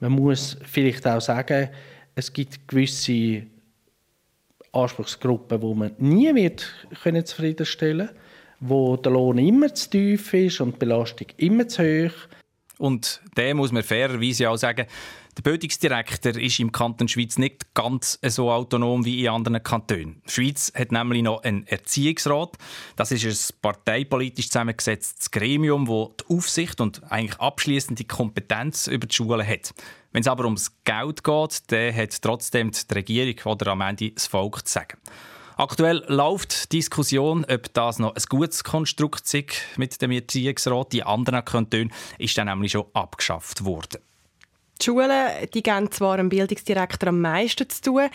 Man 0.00 0.12
muss 0.12 0.56
vielleicht 0.64 1.06
auch 1.06 1.20
sagen, 1.20 1.68
es 2.14 2.32
gibt 2.32 2.66
gewisse 2.66 3.42
Anspruchsgruppen, 4.72 5.60
wo 5.62 5.74
man 5.74 5.92
nie 5.98 6.34
wird 6.34 6.72
können 7.02 7.24
zufriedenstellen 7.24 8.08
können 8.08 8.18
wo 8.60 8.96
der 8.96 9.12
Lohn 9.12 9.38
immer 9.38 9.74
zu 9.74 9.90
tief 9.90 10.32
ist 10.34 10.60
und 10.60 10.74
die 10.74 10.78
Belastung 10.78 11.28
immer 11.38 11.66
zu 11.66 11.82
hoch. 11.82 12.14
Und 12.78 13.20
der 13.36 13.54
muss 13.54 13.72
man 13.72 13.82
fairerweise 13.82 14.48
auch 14.48 14.56
sagen, 14.56 14.86
der 15.36 15.42
Bildungsdirektor 15.42 16.36
ist 16.36 16.58
im 16.60 16.72
Kanton 16.72 17.08
Schweiz 17.08 17.38
nicht 17.38 17.72
ganz 17.74 18.18
so 18.22 18.50
autonom 18.50 19.04
wie 19.04 19.24
in 19.24 19.28
anderen 19.30 19.62
Kantonen. 19.62 20.22
Die 20.26 20.32
Schweiz 20.32 20.72
hat 20.74 20.90
nämlich 20.90 21.22
noch 21.22 21.42
einen 21.42 21.66
Erziehungsrat. 21.66 22.56
Das 22.96 23.12
ist 23.12 23.24
ein 23.24 23.56
parteipolitisch 23.62 24.48
zusammengesetztes 24.48 25.30
Gremium, 25.30 25.86
das 25.86 26.26
die 26.26 26.34
Aufsicht 26.34 26.80
und 26.80 27.02
eigentlich 27.10 27.38
abschließende 27.38 28.04
Kompetenz 28.04 28.86
über 28.86 29.06
die 29.06 29.14
Schulen 29.14 29.46
hat. 29.46 29.72
Wenn 30.12 30.22
es 30.22 30.28
aber 30.28 30.44
ums 30.44 30.72
Geld 30.84 31.22
geht, 31.22 31.72
dann 31.72 31.94
hat 31.94 32.22
trotzdem 32.22 32.72
die 32.72 32.94
Regierung 32.94 33.52
oder 33.52 33.72
am 33.72 33.80
Ende 33.80 34.10
das 34.10 34.26
Volk 34.26 34.66
zu 34.66 34.72
sagen. 34.72 34.98
Aktuell 35.56 36.02
läuft 36.08 36.72
die 36.72 36.78
Diskussion, 36.78 37.44
ob 37.44 37.72
das 37.74 37.98
noch 37.98 38.14
ein 38.14 38.22
gutes 38.28 38.64
Konstrukt 38.64 39.34
ist 39.34 39.62
mit 39.76 40.00
dem 40.00 40.10
Erziehungsrat. 40.10 40.92
Die 40.92 41.02
anderen 41.02 41.44
Kantone 41.44 41.90
ist 42.18 42.36
dann 42.38 42.46
nämlich 42.46 42.72
schon 42.72 42.86
abgeschafft 42.94 43.64
worden. 43.64 44.00
Die 44.80 44.84
Schulen 44.86 45.28
die 45.52 45.62
geben 45.62 45.92
zwar 45.92 46.16
dem 46.16 46.30
Bildungsdirektor 46.30 47.10
am 47.10 47.20
meisten 47.20 47.68
zu 47.68 47.82
tun, 47.82 48.08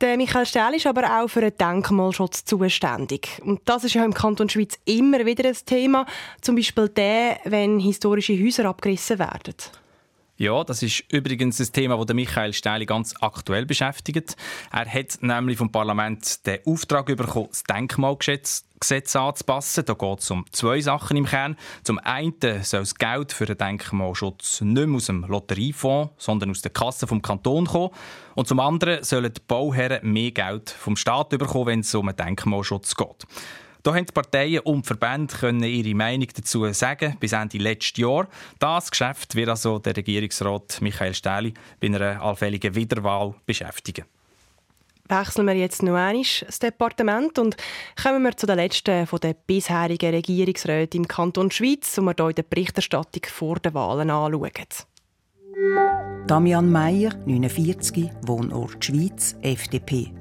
der 0.00 0.16
Michael 0.16 0.46
Stähl 0.46 0.74
ist 0.74 0.86
aber 0.86 1.20
auch 1.20 1.28
für 1.28 1.40
den 1.40 1.56
Denkmalschutz 1.56 2.44
zuständig. 2.44 3.40
Und 3.44 3.62
das 3.64 3.82
ist 3.82 3.94
ja 3.94 4.04
im 4.04 4.14
Kanton 4.14 4.48
Schweiz 4.48 4.78
immer 4.84 5.26
wieder 5.26 5.48
ein 5.48 5.56
Thema. 5.66 6.06
Zum 6.40 6.54
Beispiel 6.54 6.88
der, 6.88 7.40
wenn 7.44 7.80
historische 7.80 8.38
Häuser 8.38 8.66
abgerissen 8.66 9.18
werden. 9.18 9.56
Ja, 10.40 10.62
das 10.62 10.84
ist 10.84 11.02
übrigens 11.10 11.58
ein 11.58 11.72
Thema, 11.72 11.96
das 12.04 12.14
Michael 12.14 12.52
Steili 12.52 12.86
ganz 12.86 13.12
aktuell 13.20 13.66
beschäftigt. 13.66 14.36
Er 14.70 14.86
hat 14.86 15.18
nämlich 15.20 15.58
vom 15.58 15.72
Parlament 15.72 16.46
den 16.46 16.60
Auftrag 16.64 17.06
bekommen, 17.06 17.48
das 17.50 17.64
Denkmalgesetz 17.64 18.64
Gesetz 18.78 19.16
anzupassen. 19.16 19.84
Da 19.84 19.94
geht 19.94 20.20
es 20.20 20.30
um 20.30 20.44
zwei 20.52 20.80
Sachen 20.80 21.16
im 21.16 21.26
Kern. 21.26 21.56
Zum 21.82 21.98
einen 21.98 22.34
soll 22.62 22.80
das 22.80 22.94
Geld 22.94 23.32
für 23.32 23.46
den 23.46 23.58
Denkmalschutz 23.58 24.60
nicht 24.60 24.86
mehr 24.86 24.96
aus 24.96 25.06
dem 25.06 25.24
Lotteriefonds, 25.24 26.12
sondern 26.18 26.50
aus 26.50 26.62
der 26.62 26.70
Kasse 26.70 27.08
vom 27.08 27.20
Kanton 27.20 27.66
kommen. 27.66 27.90
Und 28.36 28.46
zum 28.46 28.60
anderen 28.60 29.02
sollen 29.02 29.32
die 29.34 29.40
Bauherren 29.44 30.08
mehr 30.08 30.30
Geld 30.30 30.70
vom 30.70 30.94
Staat 30.94 31.30
bekommen, 31.30 31.66
wenn 31.66 31.80
es 31.80 31.92
um 31.96 32.06
den 32.06 32.14
Denkmalschutz 32.14 32.94
geht. 32.94 33.26
Da 33.82 33.94
haben 33.94 34.06
die 34.06 34.12
Parteien 34.12 34.60
und 34.60 34.84
die 34.84 34.86
Verbände 34.86 35.34
können 35.34 35.62
ihre 35.62 35.94
Meinung 35.94 36.28
dazu 36.34 36.70
sagen, 36.72 37.16
bis 37.20 37.32
Ende 37.32 37.58
letzten 37.58 38.00
Jahr. 38.00 38.28
Das 38.58 38.90
Geschäft 38.90 39.34
wird 39.34 39.48
also 39.48 39.78
der 39.78 39.96
Regierungsrat 39.96 40.80
Michael 40.80 41.14
Stähli 41.14 41.54
bei 41.80 41.86
einer 41.86 42.20
allfälligen 42.20 42.74
Wiederwahl 42.74 43.34
beschäftigen. 43.46 44.04
Wechseln 45.08 45.46
wir 45.46 45.54
jetzt 45.54 45.82
noch 45.82 45.94
einmal 45.94 46.22
das 46.22 46.58
Departement 46.58 47.38
und 47.38 47.56
kommen 48.00 48.22
wir 48.22 48.36
zu 48.36 48.46
den 48.46 48.56
letzten 48.56 49.06
von 49.06 49.20
den 49.20 49.34
bisherigen 49.46 50.14
Regierungsräten 50.14 51.00
im 51.00 51.08
Kanton 51.08 51.50
Schweiz, 51.50 51.94
die 51.94 52.02
wir 52.02 52.14
hier 52.14 52.28
in 52.28 52.34
der 52.34 52.42
Berichterstattung 52.42 53.22
vor 53.26 53.58
den 53.58 53.72
Wahlen 53.72 54.10
anschauen. 54.10 54.50
Damian 56.26 56.70
Meyer, 56.70 57.14
49, 57.24 58.10
Wohnort 58.26 58.84
Schweiz, 58.84 59.34
FDP. 59.40 60.12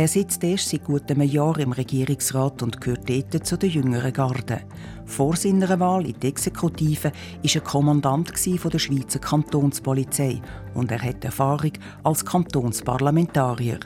Er 0.00 0.08
sitzt 0.08 0.42
erst 0.44 0.70
seit 0.70 0.84
gut 0.84 1.10
einem 1.10 1.28
Jahr 1.28 1.58
im 1.58 1.72
Regierungsrat 1.72 2.62
und 2.62 2.80
gehört 2.80 3.06
dort 3.06 3.46
zu 3.46 3.58
der 3.58 3.68
jüngeren 3.68 4.14
Garde. 4.14 4.62
Vor 5.04 5.36
seiner 5.36 5.78
Wahl 5.78 6.06
in 6.06 6.18
die 6.18 6.28
Exekutive 6.28 7.12
war 7.12 7.50
er 7.52 7.60
Kommandant 7.60 8.30
der 8.30 8.78
Schweizer 8.78 9.18
Kantonspolizei 9.18 10.40
und 10.72 10.90
er 10.90 11.02
hat 11.02 11.22
Erfahrung 11.22 11.72
als 12.02 12.24
Kantonsparlamentarier. 12.24 13.80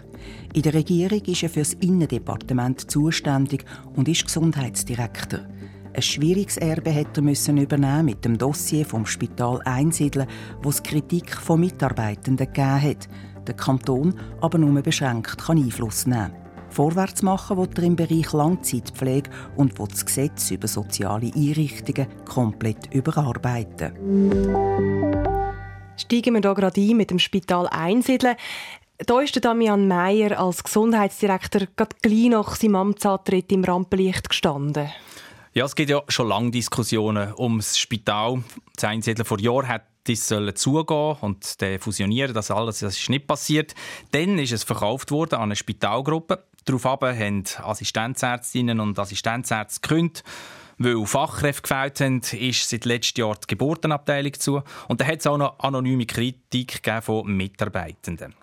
In 0.53 0.63
der 0.63 0.75
Regierung 0.75 1.21
ist 1.23 1.43
er 1.43 1.49
für 1.49 1.59
das 1.59 1.75
Innendepartement 1.75 2.89
zuständig 2.89 3.65
und 3.97 4.07
ist 4.07 4.27
Gesundheitsdirektor. 4.27 5.41
Ein 5.95 6.03
schwieriges 6.03 6.59
Erbe 6.59 6.91
hätte 6.91 7.23
er 7.23 7.25
müssen 7.25 7.57
übernehmen 7.57 8.05
mit 8.05 8.25
dem 8.25 8.39
Dossier 8.39 8.87
vom 8.87 9.05
Spital 9.05 9.61
einsiedeln, 9.65 10.29
wo 10.63 10.69
es 10.69 10.81
Kritik 10.81 11.35
von 11.35 11.59
Mitarbeitenden 11.59 12.47
gegeben 12.47 12.83
hat 12.83 13.09
der 13.45 13.57
Kanton 13.57 14.15
aber 14.41 14.59
nur 14.59 14.83
beschränkt 14.83 15.39
kann 15.39 15.59
Einfluss 15.59 16.07
nehmen 16.07 16.33
kann. 16.33 16.45
Vorwärts 16.75 17.23
machen 17.23 17.57
will 17.57 17.69
er 17.77 17.83
im 17.85 17.95
Bereich 17.95 18.33
Langzeitpflege 18.33 19.31
und 19.57 19.79
will 19.79 19.87
das 19.89 20.05
Gesetz 20.05 20.51
über 20.51 20.67
soziale 20.67 21.31
Einrichtungen 21.33 22.09
komplett 22.25 22.93
überarbeiten. 22.93 23.93
Steigen 25.97 26.35
wir 26.35 26.41
hier 26.41 26.55
gerade 26.55 26.81
ein 26.81 26.97
mit 26.97 27.11
dem 27.11 27.21
Spital 27.21 27.69
einsiedeln. 27.69 28.35
Da 28.99 29.21
ist 29.21 29.45
Damian 29.45 29.87
Meyer 29.87 30.39
als 30.39 30.65
Gesundheitsdirektor 30.65 31.63
gerade 31.77 31.97
gleich 32.03 32.29
nach 32.29 32.57
seinem 32.57 32.77
Amtsantritt 32.77 33.53
im 33.53 33.63
Rampenlicht 33.63 34.29
gestanden. 34.29 34.91
Ja, 35.53 35.65
es 35.67 35.77
gibt 35.77 35.91
ja 35.91 36.03
schon 36.09 36.29
lange 36.29 36.51
Diskussionen 36.51 37.33
ums 37.39 37.79
Spital. 37.79 38.43
Das 38.75 38.85
Einsiedeln 38.85 39.25
vor 39.25 39.39
Jahren 39.39 39.69
hat 39.69 39.83
das 40.05 40.29
sollen 40.29 40.55
zugehen 40.55 41.17
und 41.21 41.57
fusionieren, 41.81 42.35
das 42.35 42.51
alles 42.51 42.81
das 42.81 42.99
ist 42.99 43.11
nicht 43.11 43.27
passiert. 43.27 43.75
Dann 44.13 44.39
ist 44.39 44.53
es 44.53 44.65
verkauft 44.65 45.11
worden 45.11 45.37
an 45.37 45.43
eine 45.43 45.57
Spitalgruppe. 45.57 46.45
Daraufhin 46.65 47.19
haben 47.19 47.45
Assistenzärztinnen 47.63 48.81
und 48.81 48.99
Assistenzärzte 48.99 49.81
gekündigt. 49.81 50.25
Weil 50.77 51.07
Fachkräfte 51.07 51.63
gefällt 51.63 52.01
haben, 52.01 52.21
ist 52.33 52.69
seit 52.69 52.85
letztem 52.85 53.27
Jahr 53.27 53.37
die 53.37 53.47
Geburtenabteilung 53.47 54.33
zu. 54.35 54.63
Und 54.89 55.01
da 55.01 55.07
hat 55.07 55.21
es 55.21 55.27
auch 55.27 55.39
noch 55.39 55.59
anonyme 55.61 56.07
Kritik 56.07 56.81
von 57.03 57.27
Mitarbeitenden. 57.29 58.35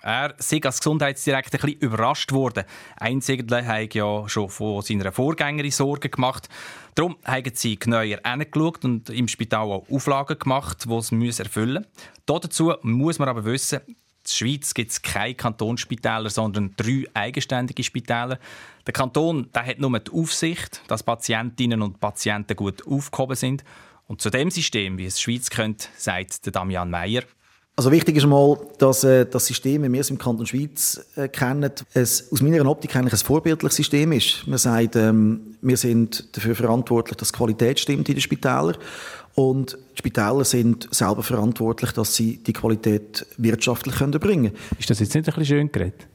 Er 0.00 0.34
sei 0.38 0.60
als 0.62 0.78
Gesundheitsdirektor 0.78 1.60
ein 1.60 1.66
bisschen 1.66 1.80
überrascht 1.80 2.32
worden. 2.32 2.64
Einzigler 2.96 3.64
hat 3.64 3.94
ja 3.94 4.28
schon 4.28 4.48
von 4.48 4.82
seiner 4.82 5.12
Vorgängerin 5.12 5.70
Sorgen 5.70 6.10
gemacht. 6.10 6.48
Darum 6.94 7.16
haben 7.24 7.52
sie 7.54 7.78
genauer 7.78 8.02
hingeschaut 8.02 8.84
und 8.84 9.10
im 9.10 9.28
Spital 9.28 9.70
auch 9.70 9.88
Auflagen 9.90 10.38
gemacht, 10.38 10.84
die 10.86 11.26
es 11.28 11.38
erfüllen 11.40 11.84
müssen. 11.84 11.86
Dazu 12.26 12.74
muss 12.82 13.18
man 13.18 13.28
aber 13.28 13.44
wissen, 13.44 13.80
in 13.86 13.96
der 14.24 14.32
Schweiz 14.32 14.74
gibt 14.74 14.90
es 14.92 15.02
keine 15.02 15.34
Kantonsspitäler, 15.34 16.30
sondern 16.30 16.74
drei 16.76 17.04
eigenständige 17.14 17.82
Spitäler. 17.82 18.38
Der 18.86 18.92
Kanton 18.92 19.50
der 19.52 19.66
hat 19.66 19.78
nur 19.78 19.98
die 19.98 20.12
Aufsicht, 20.12 20.80
dass 20.88 21.02
Patientinnen 21.02 21.82
und 21.82 22.00
Patienten 22.00 22.54
gut 22.54 22.86
aufgehoben 22.86 23.36
sind. 23.36 23.64
Und 24.06 24.20
zu 24.20 24.30
dem 24.30 24.50
System, 24.50 24.98
wie 24.98 25.06
es 25.06 25.16
die 25.16 25.22
Schweiz 25.22 25.50
kennt, 25.50 25.88
sagt 25.96 26.54
Damian 26.54 26.90
Meyer, 26.90 27.22
also 27.74 27.90
wichtig 27.90 28.16
ist 28.16 28.26
mal, 28.26 28.58
dass 28.78 29.02
äh, 29.02 29.24
das 29.24 29.46
System, 29.46 29.82
wie 29.82 29.92
wir 29.92 30.00
es 30.00 30.10
im 30.10 30.18
Kanton 30.18 30.46
Schweiz 30.46 31.04
äh, 31.16 31.28
kennen, 31.28 31.70
es 31.94 32.30
aus 32.30 32.42
meiner 32.42 32.66
Optik 32.66 32.94
eigentlich 32.94 33.14
ein 33.14 33.24
vorbildliches 33.24 33.76
System 33.76 34.12
ist. 34.12 34.46
Man 34.46 34.58
sagt, 34.58 34.96
ähm, 34.96 35.56
wir 35.62 35.76
sind 35.78 36.36
dafür 36.36 36.54
verantwortlich, 36.54 37.16
dass 37.16 37.32
die 37.32 37.38
Qualität 37.38 37.80
stimmt 37.80 38.08
in 38.08 38.16
den 38.16 38.20
Spitälern 38.20 38.76
und 39.34 39.78
die 39.92 39.98
Spitäler 39.98 40.44
sind 40.44 40.88
selber 40.94 41.22
verantwortlich, 41.22 41.92
dass 41.92 42.14
sie 42.14 42.36
die 42.42 42.52
Qualität 42.52 43.26
wirtschaftlich 43.38 43.98
erbringen 44.00 44.52
können. 44.52 44.78
Ist 44.78 44.90
das 44.90 45.00
jetzt 45.00 45.14
nicht 45.14 45.26
ein 45.26 45.34
bisschen 45.34 45.56
schön 45.56 45.72
geredet? 45.72 46.06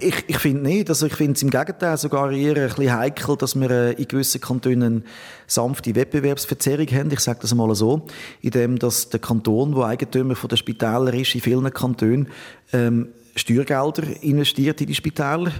Ich, 0.00 0.24
ich 0.26 0.38
finde 0.38 0.62
nicht. 0.62 0.88
Also 0.88 1.06
ich 1.06 1.14
finde 1.14 1.34
es 1.34 1.42
im 1.42 1.50
Gegenteil 1.50 1.96
sogar 1.98 2.32
eher 2.32 2.56
ein 2.56 2.68
bisschen 2.68 2.92
heikel, 2.92 3.36
dass 3.36 3.54
wir 3.54 3.70
äh, 3.70 3.92
in 3.92 4.08
gewissen 4.08 4.40
Kantonen 4.40 5.04
sanfte 5.46 5.94
Wettbewerbsverzerrung 5.94 6.86
haben. 6.88 7.10
Ich 7.12 7.20
sage 7.20 7.40
das 7.42 7.54
mal 7.54 7.72
so, 7.74 8.06
indem 8.40 8.78
dass 8.78 9.08
der 9.08 9.20
Kanton, 9.20 9.74
der 9.74 9.84
Eigentümer 9.84 10.34
der 10.34 10.56
Spitäler 10.56 11.14
ist, 11.14 11.34
in 11.34 11.40
vielen 11.42 11.72
Kantonen 11.72 12.28
ähm, 12.72 13.08
Steuergelder 13.36 14.04
investiert 14.22 14.80
in 14.80 14.86
die 14.88 14.94
Spitäler. 14.94 15.52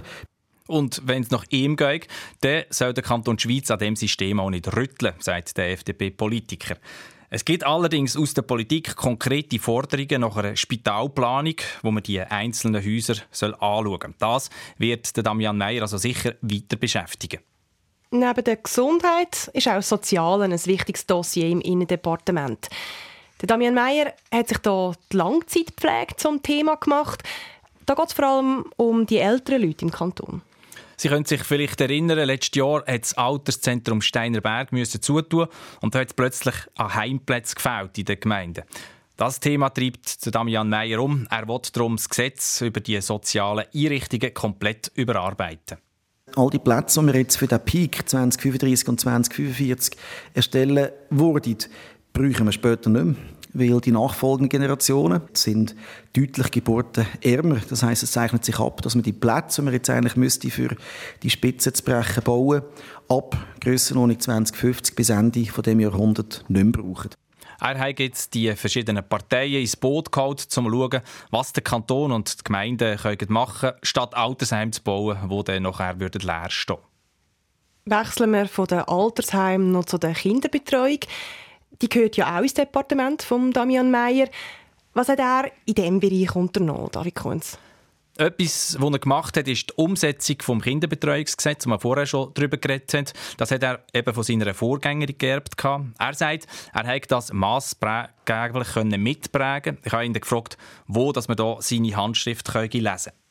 Und 0.67 1.01
wenn 1.05 1.21
es 1.21 1.29
nach 1.29 1.45
ihm 1.49 1.75
geht, 1.75 2.07
dann 2.41 2.63
soll 2.69 2.93
der 2.93 3.03
Kanton 3.03 3.37
Schweiz 3.37 3.69
an 3.69 3.79
dem 3.79 3.95
System 3.95 4.39
auch 4.39 4.49
nicht 4.49 4.75
rütteln, 4.75 5.13
sagt 5.19 5.57
der 5.57 5.71
FDP-Politiker. 5.71 6.77
Es 7.29 7.43
gibt 7.43 7.65
allerdings 7.65 8.15
aus 8.15 8.33
der 8.33 8.43
Politik 8.43 8.95
konkrete 8.95 9.59
Forderungen 9.59 10.21
nach 10.21 10.37
einer 10.37 10.55
Spitalplanung, 10.55 11.55
wo 11.81 11.91
man 11.91 12.03
die 12.03 12.21
einzelnen 12.21 12.83
Häuser 12.83 13.15
soll 13.31 13.53
anschauen 13.55 13.99
soll. 14.01 14.13
Das 14.19 14.49
wird 14.77 15.25
Damian 15.25 15.57
Meyer 15.57 15.81
also 15.81 15.97
sicher 15.97 16.35
weiter 16.41 16.77
beschäftigen. 16.77 17.41
Neben 18.11 18.43
der 18.43 18.55
Gesundheit 18.57 19.49
ist 19.53 19.67
auch 19.67 19.75
das 19.75 19.89
Soziale 19.89 20.45
ein 20.45 20.65
wichtiges 20.65 21.05
Dossier 21.05 21.49
im 21.49 21.61
Innendepartement. 21.61 22.69
Der 23.41 23.47
Damian 23.47 23.73
Meyer 23.73 24.13
hat 24.31 24.47
sich 24.47 24.59
hier 24.63 24.93
die 25.11 25.17
Langzeitpflege 25.17 26.15
zum 26.15 26.41
Thema 26.41 26.75
gemacht. 26.75 27.23
Da 27.85 27.95
geht 27.95 28.07
es 28.07 28.13
vor 28.13 28.25
allem 28.25 28.65
um 28.77 29.05
die 29.05 29.17
älteren 29.17 29.61
Leute 29.61 29.85
im 29.85 29.91
Kanton. 29.91 30.41
Sie 30.97 31.09
können 31.09 31.25
sich 31.25 31.43
vielleicht 31.43 31.81
erinnern, 31.81 32.19
letztes 32.25 32.57
Jahr 32.57 32.85
hat 32.85 33.03
das 33.03 33.13
Alterszentrum 33.15 34.01
Steinerberg 34.01 34.71
müssen 34.71 35.01
zutun 35.01 35.47
und 35.81 35.95
da 35.95 35.99
hat 35.99 36.09
es 36.09 36.13
plötzlich 36.13 36.55
an 36.75 36.95
Heimplätzen 36.95 37.55
gefällt 37.55 37.97
in 37.97 38.05
den 38.05 38.19
Gemeinden. 38.19 38.63
Das 39.17 39.39
Thema 39.39 39.69
treibt 39.69 40.33
Damian 40.35 40.69
Meyer 40.69 41.01
um. 41.01 41.25
Er 41.29 41.47
will 41.47 41.59
darum 41.71 41.95
das 41.95 42.09
Gesetz 42.09 42.59
über 42.59 42.81
die 42.81 42.99
sozialen 42.99 43.65
Einrichtungen 43.73 44.33
komplett 44.33 44.91
überarbeiten. 44.95 45.77
All 46.35 46.49
die 46.49 46.59
Plätze, 46.59 46.99
die 46.99 47.07
wir 47.07 47.15
jetzt 47.15 47.37
für 47.37 47.47
den 47.47 47.61
Peak 47.61 48.09
2035 48.09 48.89
und 48.89 48.99
2045 48.99 49.97
erstellen 50.33 50.89
würden, 51.09 51.57
brauchen 52.11 52.45
wir 52.45 52.51
später 52.51 52.89
nicht 52.89 53.05
mehr 53.05 53.15
weil 53.55 53.79
die 53.81 53.91
nachfolgenden 53.91 54.49
Generationen 54.49 55.21
sind 55.33 55.75
deutlich 56.13 56.51
geburtenärmer. 56.51 57.57
Das 57.69 57.83
heißt, 57.83 58.03
es 58.03 58.11
zeichnet 58.11 58.45
sich 58.45 58.59
ab, 58.59 58.81
dass 58.81 58.95
man 58.95 59.03
die 59.03 59.13
Plätze, 59.13 59.61
die 59.61 59.65
man 59.65 59.73
jetzt 59.73 59.89
eigentlich 59.89 60.15
müsste 60.15 60.49
für 60.51 60.75
die 61.23 61.29
Spitze 61.29 61.71
zu 61.73 61.83
brechen 61.83 62.23
bauen, 62.23 62.61
ab 63.07 63.37
Grössenordnung 63.61 64.19
2050 64.19 64.95
bis 64.95 65.09
Ende 65.09 65.45
von 65.45 65.63
dem 65.63 65.79
Jahrhundert 65.79 66.43
nicht 66.47 66.63
mehr 66.63 66.71
brauchen. 66.71 67.11
Er 67.61 67.79
hat 67.79 67.99
jetzt 67.99 68.33
die 68.33 68.53
verschiedenen 68.53 69.07
Parteien 69.07 69.61
ins 69.61 69.77
Boot 69.77 70.11
geholt, 70.11 70.41
um 70.41 70.49
zu 70.49 70.61
schauen, 70.61 71.01
was 71.31 71.53
der 71.53 71.63
Kanton 71.63 72.11
und 72.11 72.39
die 72.39 72.43
Gemeinden 72.43 72.97
machen 73.29 73.69
können, 73.69 73.79
statt 73.81 74.13
Altersheime 74.13 74.71
zu 74.71 74.83
bauen, 74.83 75.17
die 75.29 75.43
dann 75.45 75.63
nachher 75.63 75.95
leer 75.95 76.49
stehen 76.49 76.77
Wechseln 77.85 78.33
wir 78.33 78.47
von 78.47 78.65
den 78.65 78.79
Altersheimen 78.79 79.71
noch 79.71 79.85
zu 79.85 79.97
der 79.97 80.13
Kinderbetreuung 80.13 80.99
die 81.81 81.89
gehört 81.89 82.17
ja 82.17 82.37
auch 82.37 82.41
ins 82.41 82.53
Departement 82.53 83.21
von 83.21 83.51
Damian 83.51 83.91
Meyer. 83.91 84.27
Was 84.93 85.09
hat 85.09 85.19
er 85.19 85.51
in 85.65 85.75
diesem 85.75 85.99
Bereich 85.99 86.35
unternommen, 86.35 86.89
David 86.91 87.15
Kunz? 87.15 87.57
Etwas, 88.17 88.77
was 88.79 88.93
er 88.93 88.99
gemacht 88.99 89.35
hat, 89.35 89.47
ist 89.49 89.71
die 89.71 89.73
Umsetzung 89.75 90.37
des 90.37 90.63
Kinderbetreuungsgesetzes, 90.63 91.65
das 91.65 91.69
wir 91.69 91.79
vorher 91.79 92.05
schon 92.05 92.31
darüber 92.33 92.55
geredet 92.55 92.93
haben. 92.93 93.05
Das 93.35 93.51
hat 93.51 93.61
er 93.61 93.83
eben 93.93 94.13
von 94.13 94.23
seiner 94.23 94.53
Vorgängerin 94.53 95.17
geerbt. 95.17 95.55
Er 95.99 96.13
sagt, 96.13 96.47
er 96.73 96.87
hätte 96.87 97.09
das 97.09 97.33
maßgeblich 97.33 98.97
mitprägen 98.97 99.79
Ich 99.83 99.91
habe 99.91 100.05
ihn 100.05 100.13
gefragt, 100.13 100.57
wo 100.87 101.11
dass 101.11 101.27
man 101.27 101.35
da 101.35 101.57
seine 101.59 101.93
Handschrift 101.93 102.53
lesen 102.53 102.69
könnte. 102.71 103.24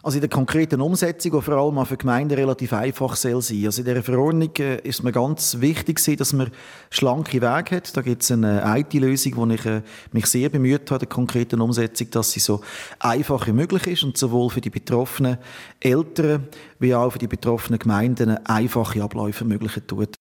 Also 0.00 0.18
in 0.18 0.20
der 0.20 0.30
konkreten 0.30 0.80
Umsetzung, 0.80 1.32
die 1.32 1.42
vor 1.42 1.54
allem 1.54 1.76
auch 1.76 1.86
für 1.86 1.96
Gemeinden 1.96 2.34
relativ 2.34 2.72
einfach 2.72 3.16
soll 3.16 3.42
sein. 3.42 3.64
Also 3.64 3.82
in 3.82 3.88
dieser 3.88 4.02
Verordnung 4.04 4.54
äh, 4.58 4.80
ist 4.82 5.02
mir 5.02 5.10
ganz 5.10 5.60
wichtig, 5.60 6.00
dass 6.16 6.32
man 6.32 6.52
schlanke 6.88 7.42
Wege 7.42 7.76
hat. 7.76 7.96
Da 7.96 8.02
gibt 8.02 8.22
es 8.22 8.30
eine 8.30 8.62
IT-Lösung, 8.78 9.36
wo 9.36 9.46
ich 9.46 9.66
äh, 9.66 9.82
mich 10.12 10.26
sehr 10.26 10.50
bemüht 10.50 10.88
habe, 10.92 11.00
der 11.00 11.08
konkreten 11.08 11.60
Umsetzung, 11.60 12.10
dass 12.12 12.30
sie 12.30 12.38
so 12.38 12.60
einfach 13.00 13.48
wie 13.48 13.52
möglich 13.52 13.88
ist 13.88 14.04
und 14.04 14.16
sowohl 14.16 14.50
für 14.50 14.60
die 14.60 14.70
betroffenen 14.70 15.38
Eltern 15.80 16.46
wie 16.78 16.94
auch 16.94 17.10
für 17.10 17.18
die 17.18 17.26
betroffenen 17.26 17.80
Gemeinden 17.80 18.46
einfache 18.46 19.02
Abläufe 19.02 19.40
ermöglichen 19.40 19.84
tut. 19.84 20.14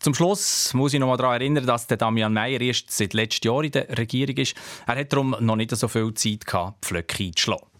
Zum 0.00 0.14
Schluss 0.14 0.74
muss 0.74 0.92
ich 0.92 0.98
noch 0.98 1.06
mal 1.06 1.16
daran 1.16 1.40
erinnern, 1.40 1.64
dass 1.64 1.86
der 1.86 1.98
Damian 1.98 2.32
Meyer 2.32 2.60
erst 2.60 2.90
seit 2.90 3.14
letztem 3.14 3.52
Jahr 3.52 3.62
in 3.62 3.70
der 3.70 3.96
Regierung 3.96 4.36
ist. 4.38 4.56
Er 4.88 4.96
hat 4.96 5.12
darum 5.12 5.36
noch 5.38 5.54
nicht 5.54 5.70
so 5.70 5.86
viel 5.86 6.12
Zeit 6.14 6.44
gehabt, 6.44 6.84
Pflöcke 6.84 7.22
einzuschlagen. 7.22 7.71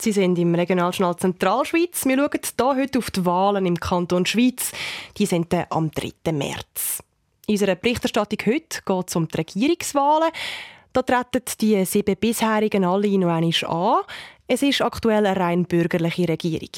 Sie 0.00 0.12
sind 0.12 0.38
im 0.38 0.54
Regionaljournal 0.54 1.16
Zentralschweiz. 1.16 2.04
Wir 2.04 2.16
schauen 2.16 2.30
hier 2.32 2.82
heute 2.82 2.98
auf 2.98 3.10
die 3.10 3.24
Wahlen 3.24 3.66
im 3.66 3.80
Kanton 3.80 4.26
Schweiz. 4.26 4.72
Die 5.16 5.26
sind 5.26 5.54
am 5.70 5.90
3. 5.90 6.32
März. 6.32 7.02
In 7.46 7.54
unserer 7.54 7.76
Berichterstattung 7.76 8.38
heute 8.46 8.82
geht 8.84 9.08
es 9.08 9.16
um 9.16 9.26
die 9.26 9.36
Regierungswahlen. 9.36 10.30
Da 10.92 11.02
treten 11.02 11.42
die 11.60 11.84
sieben 11.84 12.16
bisherigen 12.16 12.84
alle 12.84 13.18
noch 13.18 13.28
einmal 13.28 13.52
an. 13.66 14.04
Es 14.46 14.62
ist 14.62 14.82
aktuell 14.82 15.26
eine 15.26 15.38
rein 15.38 15.64
bürgerliche 15.64 16.28
Regierung. 16.28 16.70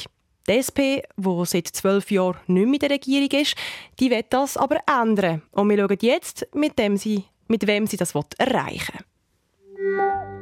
Die 0.47 0.51
SP, 0.57 1.03
die 1.15 1.45
seit 1.45 1.67
zwölf 1.67 2.09
Jahren 2.11 2.39
nicht 2.47 2.65
mehr 2.65 2.73
in 2.73 2.79
der 2.79 2.89
Regierung 2.89 3.29
ist, 3.41 3.55
die 3.99 4.09
wird 4.09 4.27
das 4.31 4.57
aber 4.57 4.79
ändern. 4.87 5.43
Und 5.51 5.69
wir 5.69 5.77
schauen 5.77 5.97
jetzt, 6.01 6.47
mit, 6.53 6.79
dem 6.79 6.97
sie, 6.97 7.25
mit 7.47 7.67
wem 7.67 7.85
sie 7.85 7.97
das 7.97 8.13
erreichen 8.37 8.95
will. 8.97 9.08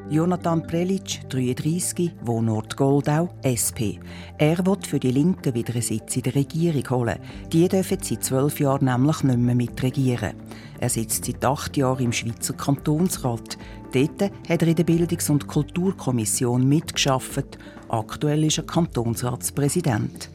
Jonathan 0.10 0.66
Prelic, 0.66 1.30
33, 1.30 2.14
Wohnort 2.22 2.78
Goldau, 2.78 3.30
SP. 3.44 4.00
Er 4.38 4.66
wird 4.66 4.88
für 4.88 5.00
die 5.00 5.12
Linken 5.12 5.54
wieder 5.54 5.74
einen 5.74 5.82
Sitz 5.82 6.16
in 6.16 6.24
der 6.24 6.36
Regierung 6.36 6.90
holen. 6.90 7.20
Die 7.52 7.68
dürfen 7.68 7.98
seit 8.02 8.24
zwölf 8.24 8.60
Jahren 8.60 8.86
nämlich 8.86 9.24
nicht 9.24 9.38
mehr 9.38 9.54
mitregieren. 9.54 10.34
Er 10.80 10.90
sitzt 10.90 11.26
seit 11.26 11.44
acht 11.44 11.76
Jahren 11.76 12.06
im 12.06 12.14
Schweizer 12.14 12.54
Kantonsrat. 12.54 13.58
Dort 13.92 14.22
hat 14.22 14.62
er 14.62 14.68
in 14.68 14.76
der 14.76 14.86
Bildungs- 14.86 15.30
und 15.30 15.46
Kulturkommission 15.46 16.68
mitgeschafft. 16.68 17.58
Aktuell 17.90 18.46
ist 18.46 18.60
er 18.60 18.66
Kantonsratspräsident. 18.66 20.30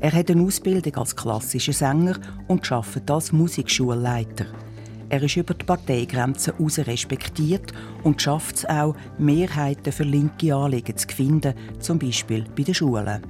Er 0.00 0.12
hat 0.12 0.30
eine 0.32 0.42
Ausbildung 0.42 0.96
als 0.96 1.14
klassischer 1.14 1.72
Sänger 1.72 2.16
und 2.48 2.70
arbeitet 2.72 3.08
als 3.08 3.30
Musikschulleiter. 3.30 4.46
Er 5.12 5.22
ist 5.22 5.36
über 5.36 5.52
die 5.52 5.66
Parteigrenzen 5.66 6.56
hinaus 6.56 6.78
respektiert 6.78 7.70
und 8.02 8.22
schafft 8.22 8.56
es 8.56 8.64
auch, 8.64 8.96
Mehrheiten 9.18 9.92
für 9.92 10.04
linke 10.04 10.54
Anliegen 10.54 10.96
zu 10.96 11.06
finden, 11.06 11.52
zum 11.80 11.98
Beispiel 11.98 12.46
bei 12.56 12.62
den 12.62 12.72
Schulen. 12.72 13.20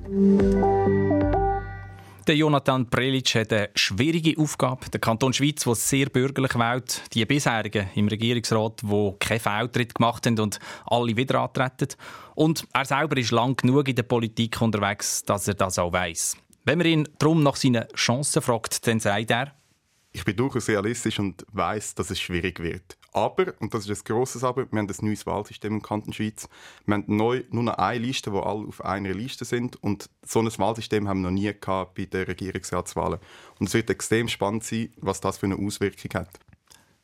Der 2.25 2.37
Jonathan 2.37 2.89
Prelic 2.89 3.35
hat 3.35 3.53
eine 3.53 3.71
schwierige 3.75 4.41
Aufgabe. 4.41 4.91
Der 4.91 5.01
Kanton 5.01 5.33
Schweiz, 5.33 5.65
der 5.65 5.75
sehr 5.75 6.07
bürgerlich 6.07 6.55
wählt, 6.55 7.03
die 7.15 7.27
bisherigen 7.27 7.89
im 7.97 8.07
Regierungsrat, 8.07 8.83
die 8.83 9.13
keinen 9.19 9.41
Fehltritt 9.41 9.97
gemacht 9.97 10.25
haben 10.25 10.39
und 10.39 10.61
alle 10.87 11.17
wieder 11.17 11.41
antreten. 11.41 11.97
Und 12.37 12.65
er 12.73 12.85
selber 12.85 13.17
ist 13.17 13.33
lang 13.33 13.57
genug 13.57 13.89
in 13.89 13.97
der 13.97 14.05
Politik 14.05 14.63
unterwegs, 14.63 15.25
dass 15.25 15.49
er 15.49 15.55
das 15.55 15.81
auch 15.81 15.93
weiß. 15.93 16.37
Wenn 16.65 16.79
man 16.79 16.87
ihn 16.87 17.09
darum 17.19 17.43
nach 17.43 17.57
seinen 17.57 17.89
Chancen 17.97 18.41
fragt, 18.41 18.87
dann 18.87 19.01
sagt 19.01 19.33
er, 19.33 19.53
ich 20.13 20.25
bin 20.25 20.37
durchaus 20.37 20.69
realistisch 20.69 21.19
und 21.19 21.47
weiß, 21.53 21.95
dass 21.95 22.11
es 22.11 22.21
schwierig 22.21 22.61
wird. 22.61 22.99
Aber, 23.13 23.55
und 23.61 23.73
das 23.75 23.87
ist 23.87 24.01
ein 24.01 24.05
grosses 24.05 24.45
Aber, 24.45 24.71
wir 24.71 24.79
haben 24.79 24.89
ein 24.89 25.07
neues 25.07 25.27
Wahlsystem 25.27 25.75
im 25.75 25.83
Kanton 25.83 26.13
Schweiz. 26.13 26.49
Wir 26.87 26.95
haben 26.95 27.05
neu 27.07 27.43
nur 27.51 27.65
noch 27.65 27.79
eine 27.79 27.99
Liste, 27.99 28.33
wo 28.33 28.41
alle 28.41 28.67
auf 28.67 28.85
einer 28.85 29.13
Liste 29.13 29.45
sind. 29.45 29.83
Und 29.83 30.09
so 30.25 30.41
ein 30.41 30.47
Wahlsystem 30.47 31.09
haben 31.09 31.23
wir 31.23 31.31
noch 31.31 31.39
nie 31.39 31.53
gehabt 31.59 31.95
bei 31.95 32.07
den 32.07 32.25
Regierungsratswahlen. 32.25 33.19
Und 33.59 33.67
es 33.67 33.75
wird 33.75 33.91
extrem 33.91 34.29
spannend 34.29 34.65
sein, 34.65 34.91
was 34.99 35.21
das 35.21 35.39
für 35.39 35.47
eine 35.47 35.57
Auswirkung 35.57 36.11
hat. 36.15 36.31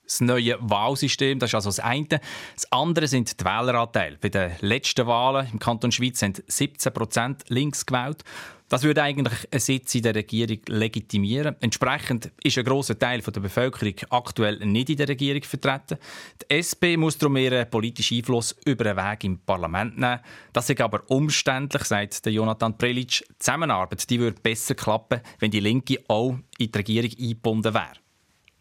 Das 0.05 0.23
neue 0.23 0.57
Wahlsystem, 0.61 1.39
das 1.39 1.51
ist 1.51 1.55
also 1.55 1.69
das 1.69 1.81
eine. 1.81 2.21
Das 2.55 2.73
andere 2.73 3.07
sind 3.07 3.39
die 3.39 3.45
Wähleranteile. 3.45 4.17
Bei 4.17 4.31
den 4.31 4.53
letzten 4.61 5.07
Wahlen 5.07 5.47
im 5.53 5.59
Kanton 5.59 5.93
Schweiz 5.93 6.23
haben 6.23 6.33
17 6.47 6.95
Prozent 6.95 7.45
links 7.49 7.85
gewählt. 7.85 8.25
Das 8.69 8.83
würde 8.83 9.03
eigentlich 9.03 9.49
einen 9.51 9.61
Sitz 9.61 9.95
in 9.95 10.03
der 10.03 10.15
Regierung 10.15 10.59
legitimieren. 10.67 11.57
Entsprechend 11.61 12.31
ist 12.43 12.59
ein 12.59 12.65
grosser 12.65 12.99
Teil 12.99 13.23
der 13.23 13.41
Bevölkerung 13.41 13.95
aktuell 14.11 14.59
nicht 14.67 14.91
in 14.91 14.99
der 14.99 15.09
Regierung 15.09 15.43
vertreten. 15.43 15.97
Die 16.43 16.55
SP 16.55 16.99
muss 16.99 17.17
darum 17.17 17.37
ihren 17.37 17.69
politischen 17.71 18.19
Einfluss 18.19 18.55
über 18.67 18.85
den 18.85 18.97
Weg 18.97 19.25
im 19.25 19.39
Parlament 19.39 19.99
nehmen. 19.99 20.21
Das 20.53 20.69
ist 20.69 20.81
aber 20.81 21.03
umständlich, 21.09 21.85
sagt 21.85 22.27
Jonathan 22.27 22.77
Prelic. 22.77 23.25
Die 23.27 23.39
Zusammenarbeit 23.39 24.09
die 24.11 24.21
würde 24.21 24.41
besser 24.41 24.75
klappen, 24.75 25.21
wenn 25.39 25.51
die 25.51 25.61
Linke 25.61 25.99
auch 26.09 26.37
in 26.59 26.71
die 26.71 26.79
Regierung 26.79 27.11
eingebunden 27.19 27.73
wäre. 27.73 27.93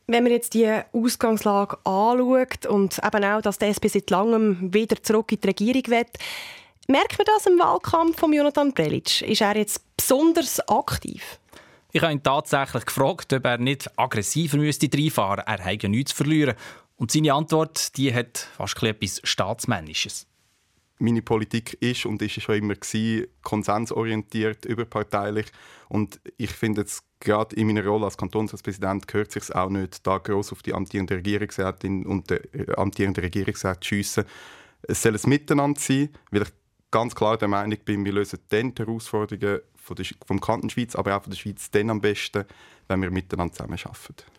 Wenn 0.10 0.24
man 0.24 0.32
jetzt 0.32 0.54
die 0.54 0.72
Ausgangslage 0.94 1.80
anschaut 1.84 2.66
und 2.66 2.98
eben 3.04 3.24
auch, 3.26 3.42
dass 3.42 3.58
die 3.58 3.66
SP 3.68 3.92
seit 3.92 4.10
langem 4.10 4.74
wieder 4.74 5.04
zurück 5.04 5.34
in 5.34 5.42
die 5.42 5.48
Regierung 5.48 5.84
will, 5.88 6.06
Merkt 6.90 7.18
man 7.18 7.26
das 7.26 7.46
im 7.46 7.60
Wahlkampf 7.60 8.18
von 8.18 8.32
Jonathan 8.32 8.74
Prelic? 8.74 9.22
Ist 9.22 9.42
er 9.42 9.58
jetzt 9.58 9.82
besonders 9.98 10.66
aktiv? 10.70 11.38
Ich 11.92 12.02
habe 12.02 12.14
ihn 12.14 12.24
tatsächlich 12.24 12.86
gefragt, 12.86 13.34
ob 13.34 13.46
er 13.46 13.58
nicht 13.58 13.92
aggressiver 14.00 14.56
müsste 14.56 14.88
reinfahren 14.94 15.44
müsste. 15.46 15.52
Er 15.52 15.66
habe 15.66 15.78
ja 15.82 15.90
nichts 15.90 16.12
zu 16.12 16.18
verlieren. 16.18 16.56
Und 16.96 17.12
seine 17.12 17.34
Antwort 17.34 17.98
die 17.98 18.14
hat 18.14 18.38
fast 18.56 18.82
etwas 18.84 19.20
Staatsmännisches. 19.26 20.28
Meine 20.98 21.22
Politik 21.22 21.78
ist 21.82 22.06
und 22.06 22.22
ist 22.22 22.42
schon 22.42 22.56
immer 22.56 22.76
gewesen, 22.76 23.28
konsensorientiert, 23.44 24.64
überparteilich. 24.64 25.48
Und 25.90 26.22
ich 26.38 26.52
finde 26.52 26.82
jetzt 26.82 27.04
gerade 27.20 27.54
in 27.58 27.68
meiner 27.68 27.86
Rolle 27.86 28.06
als 28.06 28.18
Kantonspräsident 28.18 29.10
gehört 29.10 29.34
sich 29.34 29.54
auch 29.54 29.70
nicht, 29.70 30.08
da 30.08 30.20
groß 30.20 30.54
auf 30.54 30.64
die 30.64 30.74
amtierende 30.74 31.16
Regierungsrätin 31.16 32.06
und 32.06 32.30
den 32.30 32.40
äh, 32.54 32.72
amtierenden 32.78 33.26
Regierungsrat 33.26 33.84
zu 33.84 33.90
schiessen. 33.90 34.24
Es 34.84 35.02
soll 35.02 35.16
ein 35.16 35.30
Miteinander 35.30 35.80
sein, 35.80 36.10
weil 36.32 36.44
ich 36.44 36.50
ganz 36.92 37.16
klar 37.16 37.38
der 37.38 37.48
Meinung 37.48 37.78
bin, 37.84 38.06
wir 38.06 38.14
lösen 38.14 38.40
dann 38.50 38.74
die 38.74 38.84
Herausforderungen 38.84 39.60
vom 40.26 40.42
Kanton 40.42 40.70
Schweiz, 40.70 40.96
aber 40.96 41.16
auch 41.16 41.24
von 41.24 41.32
der 41.32 41.38
Schweiz 41.38 41.72
dann 41.72 41.90
am 41.90 42.02
besten, 42.02 42.46
wenn 42.88 43.02
wir 43.02 43.12
miteinander 43.12 43.54
zusammenarbeiten. 43.54 44.37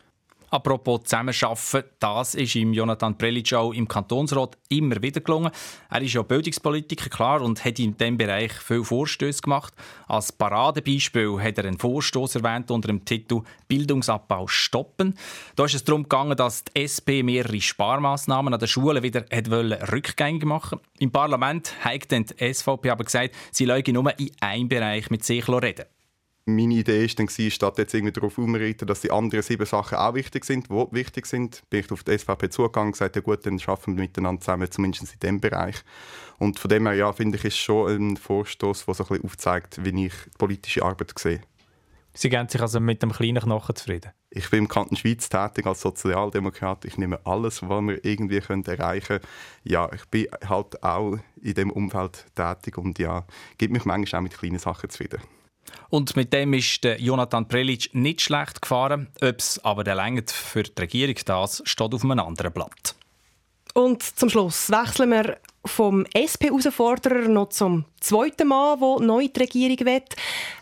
Apropos 0.51 1.03
Zusammenarbeiten, 1.05 1.91
das 1.99 2.35
ist 2.35 2.57
im 2.57 2.73
Jonathan 2.73 3.19
Prelic 3.19 3.53
auch 3.53 3.73
im 3.73 3.87
Kantonsrat 3.87 4.57
immer 4.71 5.03
wieder 5.03 5.21
gelungen. 5.21 5.51
Er 5.91 6.01
ist 6.01 6.15
ja 6.15 6.23
Bildungspolitiker, 6.23 7.11
klar, 7.11 7.43
und 7.43 7.65
hat 7.65 7.79
in 7.79 7.97
diesem 7.97 8.17
Bereich 8.17 8.53
viele 8.53 8.85
Vorstöße 8.85 9.43
gemacht. 9.43 9.75
Als 10.07 10.33
Paradebeispiel 10.33 11.39
hat 11.41 11.59
er 11.59 11.67
einen 11.67 11.79
Vorstoß 11.79 12.37
erwähnt 12.37 12.71
unter 12.71 12.89
dem 12.89 13.05
Titel 13.05 13.43
«Bildungsabbau 13.69 14.47
stoppen». 14.47 15.15
Da 15.55 15.67
ist 15.67 15.75
es 15.75 15.85
darum 15.85 16.05
gegangen, 16.05 16.37
dass 16.37 16.65
die 16.65 16.81
SP 16.81 17.21
mehrere 17.23 17.61
Sparmaßnahmen 17.61 18.55
an 18.55 18.61
den 18.61 18.69
Schulen 18.69 19.03
wieder 19.03 19.25
rückgängig 19.93 20.45
machen 20.45 20.81
Im 20.99 21.11
Parlament 21.11 21.73
hat 21.85 22.11
dann 22.11 22.25
die 22.25 22.55
SVP 22.55 22.91
aber 22.91 23.05
gesagt, 23.05 23.35
sie 23.51 23.67
leuge 23.67 23.93
nur 23.93 24.19
in 24.19 24.31
einem 24.41 24.69
Bereich 24.69 25.11
mit 25.11 25.25
sich 25.25 25.47
reden 25.49 25.85
meine 26.49 26.75
Idee 26.75 27.05
ist 27.05 27.19
dann 27.19 27.29
statt 27.29 27.79
jetzt 27.79 27.95
irgendwie 27.95 28.13
darauf 28.13 28.39
umreiten, 28.39 28.87
dass 28.87 29.03
die 29.03 29.11
anderen 29.11 29.43
sieben 29.43 29.67
Sachen 29.67 29.99
auch 29.99 30.15
wichtig 30.15 30.45
sind, 30.45 30.69
die 30.69 30.75
wichtig 30.93 31.27
sind, 31.27 31.63
bin 31.71 31.81
ich 31.81 31.93
auf 31.93 32.05
die 32.05 32.17
SVP 32.17 32.49
zugegangen 32.49 32.89
und 32.89 32.93
gesagt, 32.93 33.17
ja 33.17 33.23
gut, 33.23 33.45
dann 33.45 33.59
schaffen 33.59 33.97
wir 33.97 34.03
miteinander 34.03 34.41
zusammen, 34.41 34.71
zumindest 34.71 35.13
in 35.13 35.21
diesem 35.21 35.41
Bereich. 35.41 35.77
Und 36.39 36.59
von 36.59 36.69
dem 36.69 36.87
her, 36.87 36.95
ja, 36.95 37.13
finde 37.13 37.37
ich, 37.37 37.45
ist 37.45 37.59
schon 37.59 37.91
ein 37.91 38.17
Vorstoß, 38.17 38.87
der 38.87 38.95
so 38.95 39.05
ein 39.05 39.09
bisschen 39.09 39.25
aufzeigt, 39.25 39.85
wie 39.85 40.07
ich 40.07 40.15
politische 40.39 40.83
Arbeit 40.83 41.19
sehe. 41.19 41.41
Sie 42.15 42.31
geben 42.31 42.49
sich 42.49 42.61
also 42.61 42.81
mit 42.81 43.03
dem 43.03 43.13
kleinen 43.13 43.43
Knochen 43.43 43.77
zufrieden? 43.77 44.11
Ich 44.31 44.51
bin 44.51 44.61
im 44.61 44.69
Kanton 44.69 44.97
Schweiz 44.97 45.29
tätig 45.29 45.67
als 45.67 45.83
Sozialdemokrat. 45.83 46.85
Ich 46.85 46.99
nehme 46.99 47.21
alles, 47.25 47.63
was 47.63 47.83
wir 47.83 48.05
irgendwie 48.05 48.39
erreichen 48.39 49.07
können. 49.07 49.21
Ja, 49.63 49.89
ich 49.93 50.05
bin 50.07 50.27
halt 50.49 50.83
auch 50.83 51.19
in 51.41 51.55
dem 51.55 51.71
Umfeld 51.71 52.27
tätig 52.35 52.77
und 52.77 52.99
ja, 52.99 53.25
gebe 53.57 53.73
mich 53.73 53.85
manchmal 53.85 54.19
auch 54.19 54.23
mit 54.25 54.37
kleinen 54.37 54.59
Sachen 54.59 54.91
zufrieden. 54.91 55.21
Und 55.91 56.17
mit 56.17 56.33
dem 56.33 56.55
ist 56.55 56.85
der 56.85 57.01
Jonathan 57.01 57.49
Prelic 57.49 57.91
nicht 57.95 58.21
schlecht 58.21 58.63
gefahren. 58.63 59.09
Ob 59.21 59.39
es 59.39 59.63
aber 59.65 59.85
der 59.85 59.95
längert 59.95 60.31
für 60.31 60.63
die 60.63 60.81
Regierung, 60.81 61.17
das 61.25 61.63
steht 61.65 61.95
auf 61.95 62.05
einem 62.05 62.21
anderen 62.21 62.53
Blatt. 62.53 62.95
Und 63.75 64.03
zum 64.03 64.29
Schluss 64.29 64.71
wechseln 64.71 65.11
wir 65.11 65.39
vom 65.65 66.05
SP-Herausforderer 66.11 67.29
noch 67.29 67.51
zum 67.51 67.85
zweiten 68.01 68.49
Mann, 68.49 68.81
der 68.81 69.07
neu 69.07 69.25
in 69.25 69.33
die 69.33 69.41
Regierung 69.41 69.87
will. 69.87 70.03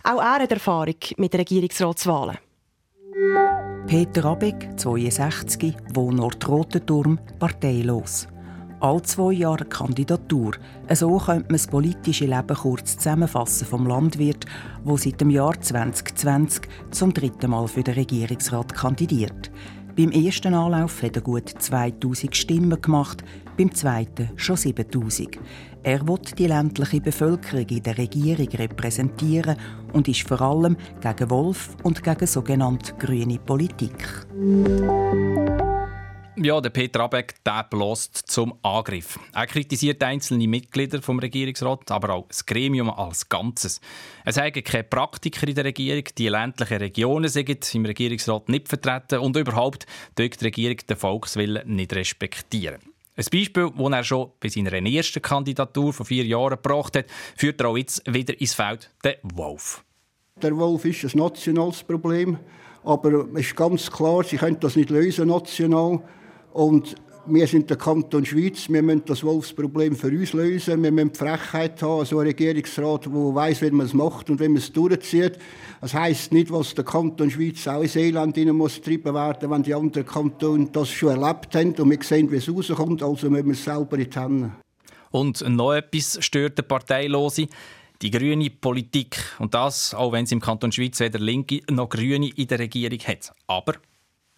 Auch 0.05 0.21
er 0.21 0.43
hat 0.43 0.51
Erfahrung 0.51 0.97
mit 1.17 1.35
Regierungsratswahlen. 1.35 2.39
Peter 3.87 4.25
Abeck, 4.25 4.69
62, 4.77 5.75
Wohnort 5.95 6.47
Rotenturm, 6.49 7.19
parteilos 7.39 8.27
alle 8.87 9.03
zwei 9.03 9.33
Jahre 9.33 9.65
Kandidatur. 9.65 10.53
So 10.93 11.19
könnte 11.19 11.49
man 11.49 11.57
das 11.57 11.67
politische 11.67 12.27
Leben 12.27 12.57
kurz 12.57 12.97
zusammenfassen 12.97 13.67
vom 13.67 13.87
Landwirt, 13.87 14.47
wo 14.85 14.97
seit 14.97 15.21
dem 15.21 15.31
Jahr 15.31 15.61
2020 15.61 16.63
zum 16.93 17.13
dritten 17.13 17.51
Mal 17.51 17.67
für 17.67 17.83
den 17.83 17.95
Regierungsrat 17.95 18.73
kandidiert. 18.75 19.51
Beim 19.97 20.13
ersten 20.13 20.55
Anlauf 20.55 21.03
hat 21.03 21.17
er 21.17 21.23
gut 21.23 21.49
2000 21.49 22.37
Stimmen 22.37 22.81
gemacht, 22.81 23.25
beim 23.57 23.75
zweiten 23.75 24.31
schon 24.37 24.57
7000. 24.57 25.39
Er 25.83 26.07
will 26.07 26.19
die 26.37 26.47
ländliche 26.47 27.01
Bevölkerung 27.01 27.67
in 27.69 27.83
der 27.83 27.97
Regierung 27.97 28.49
repräsentieren 28.49 29.57
und 29.93 30.07
ist 30.07 30.29
vor 30.29 30.41
allem 30.43 30.77
gegen 31.01 31.31
Wolf 31.31 31.77
und 31.83 32.03
gegen 32.03 32.27
sogenannte 32.27 32.93
grüne 32.95 33.39
Politik. 33.39 34.27
Ja, 36.39 36.61
der 36.61 36.69
Peter 36.69 37.01
Abeck 37.01 37.43
der 37.45 37.65
bläst 37.65 38.15
zum 38.27 38.59
Angriff. 38.61 39.19
Er 39.33 39.47
kritisiert 39.47 40.03
einzelne 40.03 40.47
Mitglieder 40.47 41.01
vom 41.01 41.19
Regierungsrat, 41.19 41.91
aber 41.91 42.11
auch 42.11 42.29
das 42.29 42.45
Gremium 42.45 42.91
als 42.91 43.31
Ganzes. 43.31 43.81
Es 44.27 44.35
sagen 44.35 44.63
keine 44.63 44.85
Praktiker 44.85 45.49
in 45.49 45.55
der 45.55 45.65
Regierung, 45.65 46.05
die 46.19 46.29
ländlichen 46.29 46.77
Regionen 46.77 47.31
sind 47.31 47.75
im 47.75 47.87
Regierungsrat 47.87 48.51
nicht 48.51 48.69
vertreten 48.69 49.21
und 49.21 49.35
überhaupt 49.35 49.87
die 50.19 50.31
Regierung 50.43 50.77
den 50.77 50.97
Volkswillen 50.99 51.75
nicht 51.75 51.95
respektieren. 51.95 52.83
Ein 53.17 53.25
Beispiel, 53.33 53.71
das 53.75 53.93
er 53.93 54.05
schon 54.05 54.31
bei 54.39 54.49
seiner 54.51 54.75
ersten 54.75 55.23
Kandidatur 55.23 55.95
vor 55.95 56.05
vier 56.05 56.27
Jahren 56.27 56.61
gebracht 56.63 56.99
hat, 56.99 57.07
führt 57.35 57.63
er 57.63 57.69
auch 57.69 57.79
jetzt 57.79 58.03
wieder 58.13 58.39
ins 58.39 58.53
Feld, 58.53 58.91
der 59.03 59.17
Wolf. 59.23 59.83
Der 60.43 60.55
Wolf 60.55 60.85
ist 60.85 61.03
ein 61.03 61.19
nationales 61.19 61.83
Problem, 61.83 62.39
aber 62.85 63.27
es 63.35 63.47
ist 63.47 63.57
ganz 63.57 63.91
klar, 63.91 64.23
sie 64.23 64.37
können 64.37 64.61
das 64.61 64.77
nicht 64.77 64.91
lösen 64.91 65.29
national. 65.29 66.03
Und 66.57 66.95
wir 67.27 67.47
sind 67.47 67.69
der 67.69 67.77
Kanton 67.77 68.25
Schweiz, 68.25 68.71
wir 68.71 68.81
müssen 68.81 69.03
das 69.05 69.23
Wolfsproblem 69.23 69.95
für 69.95 70.07
uns 70.07 70.33
lösen. 70.33 70.83
Wir 70.83 70.91
müssen 70.91 71.13
die 71.13 71.19
Frechheit 71.19 71.83
haben, 71.83 72.07
so 72.07 72.19
ein 72.21 72.29
Regierungsrat, 72.29 73.05
der 73.05 73.13
weiß, 73.13 73.61
wie 73.61 73.71
man 73.73 73.85
es 73.85 73.93
macht 73.93 74.31
und 74.31 74.41
wie 74.41 74.49
man 74.49 74.57
es 74.57 74.73
durchzieht. 74.73 75.39
Das 75.83 75.93
heisst 75.93 76.33
nicht, 76.33 76.51
was 76.51 76.75
der 76.75 76.87
Kanton 76.87 77.31
Schweiz 77.31 77.69
auch 77.69 77.83
ins 77.83 77.95
Elend 77.97 78.37
hinein 78.37 78.57
muss 78.57 78.81
wenn 78.87 79.63
die 79.65 79.75
anderen 79.75 80.07
Kantone 80.07 80.71
das 80.73 80.89
schon 80.89 81.11
erlebt 81.11 81.55
haben 81.55 81.75
und 81.75 81.91
wir 81.91 82.03
sehen, 82.03 82.31
wie 82.33 82.37
es 82.37 82.49
rauskommt. 82.49 83.03
Also 83.03 83.29
müssen 83.29 83.45
wir 83.45 83.53
es 83.53 83.63
selber 83.63 83.99
in 83.99 84.09
die 84.09 84.19
Hände. 84.19 84.53
Und 85.11 85.47
noch 85.47 85.75
etwas 85.75 86.17
stört 86.25 86.57
der 86.57 86.63
Parteilose 86.63 87.49
die 88.01 88.11
grüne 88.11 88.49
Politik. 88.49 89.19
Und 89.39 89.53
das, 89.53 89.93
auch 89.93 90.13
wenn 90.13 90.25
es 90.25 90.33
im 90.33 90.41
Kanton 90.41 90.73
Schweiz 90.73 91.01
weder 91.01 91.19
Linke 91.19 91.61
noch 91.71 91.91
Grüne 91.91 92.31
in 92.35 92.47
der 92.47 92.61
Regierung 92.61 93.01
hat. 93.01 93.33
Aber 93.47 93.75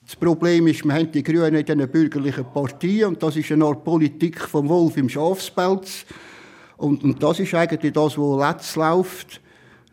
das 0.08 0.16
Problem 0.16 0.66
ist, 0.68 0.86
wir 0.86 0.94
haben 0.94 1.12
die 1.12 1.22
Grünen 1.22 1.54
in 1.54 1.66
den 1.66 1.86
bürgerlichen 1.86 2.46
Partien 2.50 3.08
und 3.08 3.22
das 3.22 3.36
ist 3.36 3.52
eine 3.52 3.66
Art 3.66 3.84
Politik 3.84 4.40
vom 4.40 4.66
Wolf 4.66 4.96
im 4.96 5.06
Schafspelz. 5.06 6.06
Und, 6.78 7.04
und 7.04 7.22
das 7.22 7.40
ist 7.40 7.52
eigentlich 7.52 7.92
das, 7.92 8.16
was 8.16 8.48
letzt 8.48 8.76
läuft. 8.76 9.42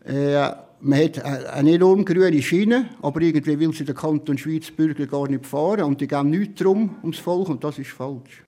Äh, 0.06 0.52
man 0.80 1.04
hat 1.04 1.22
eine 1.22 1.74
enorm 1.74 2.02
grüne 2.02 2.40
Schiene, 2.40 2.88
aber 3.02 3.20
irgendwie 3.20 3.60
will 3.60 3.74
sie 3.74 3.84
der 3.84 3.94
Kanton 3.94 4.38
Schweiz 4.38 4.70
Bürger 4.70 5.06
gar 5.06 5.28
nicht 5.28 5.44
fahren 5.44 5.82
und 5.82 6.00
die 6.00 6.08
gehen 6.08 6.30
nichts 6.30 6.62
darum 6.62 6.96
ums 7.02 7.18
Volk 7.18 7.50
und 7.50 7.62
das 7.62 7.78
ist 7.78 7.90
falsch. 7.90 8.42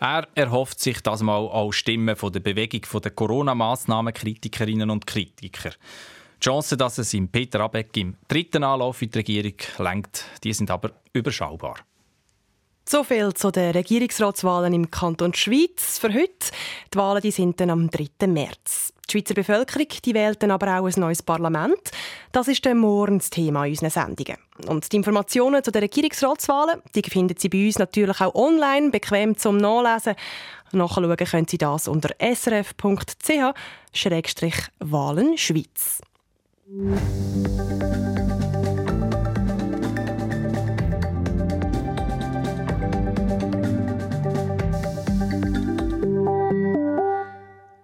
Er 0.00 0.26
erhofft 0.34 0.80
sich 0.80 1.00
das 1.00 1.22
mal 1.22 1.36
auch 1.36 1.70
Stimmen 1.70 2.16
von 2.16 2.32
der 2.32 2.40
Bewegung 2.40 2.82
der 3.00 3.12
Corona-Massnahmen-Kritikerinnen 3.12 4.90
und 4.90 5.06
Kritiker. 5.06 5.70
Die 6.40 6.44
Chancen, 6.44 6.78
dass 6.78 6.98
es 6.98 7.14
im 7.14 7.28
Peter 7.28 7.60
Abeck 7.60 7.96
im 7.96 8.16
dritten 8.28 8.62
Anlauf 8.62 9.02
in 9.02 9.10
die 9.10 9.18
Regierung 9.18 9.54
lenkt, 9.78 10.24
die 10.44 10.52
sind 10.52 10.70
aber 10.70 10.92
überschaubar. 11.12 11.76
So 12.88 13.04
viel 13.04 13.34
zu 13.34 13.50
den 13.50 13.72
Regierungsratswahlen 13.72 14.72
im 14.72 14.90
Kanton 14.90 15.34
Schweiz 15.34 15.98
für 15.98 16.08
heute. 16.08 16.52
Die 16.94 16.96
Wahlen 16.96 17.20
die 17.20 17.32
sind 17.32 17.60
dann 17.60 17.68
am 17.68 17.90
3. 17.90 18.26
März. 18.28 18.94
Die 19.06 19.12
Schweizer 19.12 19.34
Bevölkerung 19.34 19.88
die 20.04 20.14
wählt 20.14 20.42
dann 20.42 20.50
aber 20.52 20.78
auch 20.78 20.86
ein 20.86 20.98
neues 20.98 21.22
Parlament. 21.22 21.90
Das 22.32 22.48
ist 22.48 22.64
dann 22.64 22.78
morgen 22.78 23.18
das 23.18 23.28
Thema 23.28 23.64
unserer 23.64 23.90
Sendungen. 23.90 24.38
Und 24.68 24.90
die 24.90 24.96
Informationen 24.96 25.62
zu 25.62 25.70
den 25.70 25.82
Regierungsratswahlen 25.82 26.80
die 26.94 27.02
finden 27.02 27.36
Sie 27.36 27.50
bei 27.50 27.66
uns 27.66 27.78
natürlich 27.78 28.22
auch 28.22 28.34
online, 28.34 28.90
bequem 28.90 29.36
zum 29.36 29.58
Nachlesen. 29.58 30.14
Nachschauen 30.72 31.16
können 31.16 31.48
Sie 31.48 31.58
das 31.58 31.88
unter 31.88 32.14
srf.ch-wahlen 32.20 32.96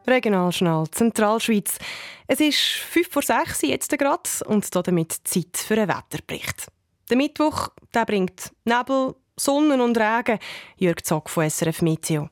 Regionalschnall 0.06 0.90
Zentralschweiz. 0.90 1.78
Es 2.26 2.40
ist 2.40 2.58
5 2.58 3.08
vor 3.10 3.22
6 3.22 3.62
jetzt 3.62 3.98
gerade 3.98 4.28
und 4.48 4.86
damit 4.86 5.12
Zeit 5.24 5.56
für 5.56 5.80
einen 5.80 5.88
Wetterbericht. 5.88 6.66
Der 7.08 7.16
Mittwoch 7.16 7.68
der 7.94 8.04
bringt 8.04 8.52
Nebel, 8.64 9.14
Sonne 9.38 9.82
und 9.82 9.96
Regen. 9.96 10.38
Jürg 10.76 11.02
Zock 11.06 11.30
von 11.30 11.48
SRF 11.48 11.80
Meteo. 11.80 12.28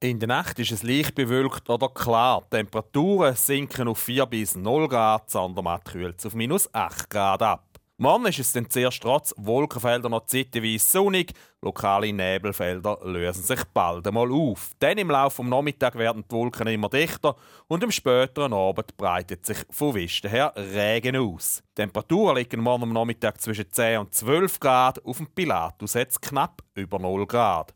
In 0.00 0.20
der 0.20 0.28
Nacht 0.28 0.60
ist 0.60 0.70
es 0.70 0.84
leicht 0.84 1.16
bewölkt 1.16 1.68
oder 1.68 1.88
klar. 1.88 2.44
Die 2.52 2.58
Temperaturen 2.58 3.34
sinken 3.34 3.88
auf 3.88 3.98
4 3.98 4.26
bis 4.26 4.54
0 4.54 4.86
Grad, 4.86 5.28
Sandermatt 5.28 5.86
kühlt 5.86 6.24
auf 6.24 6.34
minus 6.34 6.72
8 6.72 7.10
Grad 7.10 7.42
ab. 7.42 7.64
Morgen 7.96 8.26
ist 8.26 8.38
es 8.38 8.52
dann 8.52 8.70
zuerst 8.70 9.02
trotz 9.02 9.34
Wolkenfelder 9.36 10.08
noch 10.08 10.26
zeitweise 10.26 10.78
sonnig. 10.78 11.32
Lokale 11.60 12.12
Nebelfelder 12.12 13.00
lösen 13.02 13.42
sich 13.42 13.64
bald 13.74 14.06
einmal 14.06 14.30
auf. 14.30 14.70
Dann 14.78 14.98
im 14.98 15.10
Laufe 15.10 15.42
des 15.42 15.50
Nachmittags 15.50 15.98
werden 15.98 16.24
die 16.30 16.32
Wolken 16.32 16.68
immer 16.68 16.88
dichter 16.88 17.34
und 17.66 17.82
im 17.82 17.90
späteren 17.90 18.52
Abend 18.52 18.96
breitet 18.96 19.44
sich 19.44 19.58
von 19.68 19.96
Westen 19.96 20.30
her 20.30 20.52
Regen 20.54 21.16
aus. 21.16 21.60
Die 21.70 21.82
Temperaturen 21.82 22.36
liegen 22.36 22.60
morgen 22.60 22.84
am 22.84 22.92
Nachmittag 22.92 23.40
zwischen 23.40 23.68
10 23.68 23.98
und 23.98 24.14
12 24.14 24.60
Grad, 24.60 25.04
auf 25.04 25.16
dem 25.16 25.26
Pilatus 25.26 25.94
jetzt 25.94 26.22
knapp 26.22 26.62
über 26.74 27.00
0 27.00 27.26
Grad. 27.26 27.74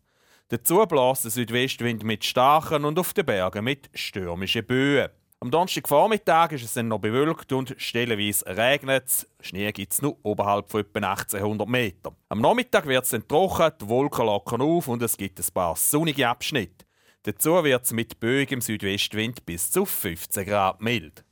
Dazu 0.48 0.84
bläst 0.86 1.24
der 1.24 1.30
Südwestwind 1.30 2.04
mit 2.04 2.24
starken 2.24 2.84
und 2.84 2.98
auf 2.98 3.14
den 3.14 3.24
Bergen 3.24 3.64
mit 3.64 3.88
stürmischen 3.94 4.66
Böen. 4.66 5.08
Am 5.42 5.50
Donnerstagvormittag 5.50 6.52
ist 6.52 6.62
es 6.62 6.74
dann 6.74 6.86
noch 6.86 7.00
bewölkt 7.00 7.52
und 7.52 7.74
stellenweise 7.76 8.46
regnet 8.46 9.06
es. 9.06 9.28
Schnee 9.40 9.72
gibt 9.72 9.92
es 9.92 10.00
nur 10.00 10.16
oberhalb 10.22 10.70
von 10.70 10.82
etwa 10.82 11.00
1800 11.00 11.68
Metern. 11.68 12.14
Am 12.28 12.40
Nachmittag 12.40 12.86
wird 12.86 13.02
es 13.02 13.10
dann 13.10 13.26
trocken, 13.26 13.72
die 13.80 13.88
Wolken 13.88 14.26
lockern 14.26 14.60
auf 14.60 14.86
und 14.86 15.02
es 15.02 15.16
gibt 15.16 15.40
ein 15.40 15.52
paar 15.52 15.74
sonnige 15.74 16.28
Abschnitte. 16.28 16.84
Dazu 17.24 17.64
wird 17.64 17.84
es 17.84 17.92
mit 17.92 18.20
böigem 18.20 18.60
Südwestwind 18.60 19.44
bis 19.44 19.70
zu 19.70 19.84
15 19.84 20.46
Grad 20.46 20.80
mild. 20.80 21.24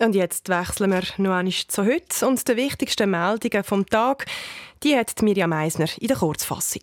Und 0.00 0.16
jetzt 0.16 0.48
wechseln 0.48 0.90
wir 0.90 1.02
noch 1.16 1.36
einmal 1.36 1.52
zu 1.52 1.84
heute 1.84 2.26
und 2.26 2.48
die 2.48 2.56
wichtigsten 2.56 3.10
Meldungen 3.10 3.62
vom 3.62 3.86
Tag, 3.86 4.26
die 4.82 4.96
hat 4.96 5.22
Mirjam 5.22 5.50
Meisner 5.50 5.88
in 6.00 6.08
der 6.08 6.16
Kurzfassung. 6.16 6.82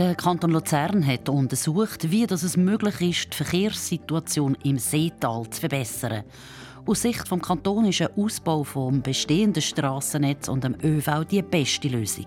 Der 0.00 0.14
Kanton 0.14 0.52
Luzern 0.52 1.06
hat 1.06 1.28
untersucht, 1.28 2.10
wie 2.10 2.24
es 2.24 2.56
möglich 2.56 3.00
ist, 3.02 3.34
die 3.34 3.36
Verkehrssituation 3.36 4.56
im 4.64 4.78
Seetal 4.78 5.44
zu 5.50 5.60
verbessern. 5.60 6.24
Aus 6.86 7.02
Sicht 7.02 7.30
des 7.30 7.42
Kantons 7.42 7.86
ist 7.90 8.00
ein 8.00 8.16
Ausbau 8.16 8.64
des 8.64 9.02
bestehenden 9.02 9.60
Strassennetz 9.60 10.48
und 10.48 10.64
dem 10.64 10.74
ÖV 10.82 11.26
die 11.30 11.42
beste 11.42 11.88
Lösung. 11.88 12.24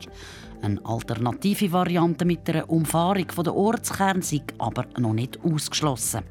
Eine 0.61 0.85
alternative 0.85 1.71
Variante 1.71 2.25
mit 2.25 2.47
einer 2.47 2.69
Umfahrung 2.69 3.25
der 3.43 3.55
Ortskern 3.55 4.21
sei 4.21 4.43
aber 4.59 4.85
noch 4.99 5.13
nicht 5.13 5.43
ausgeschlossen. 5.43 6.21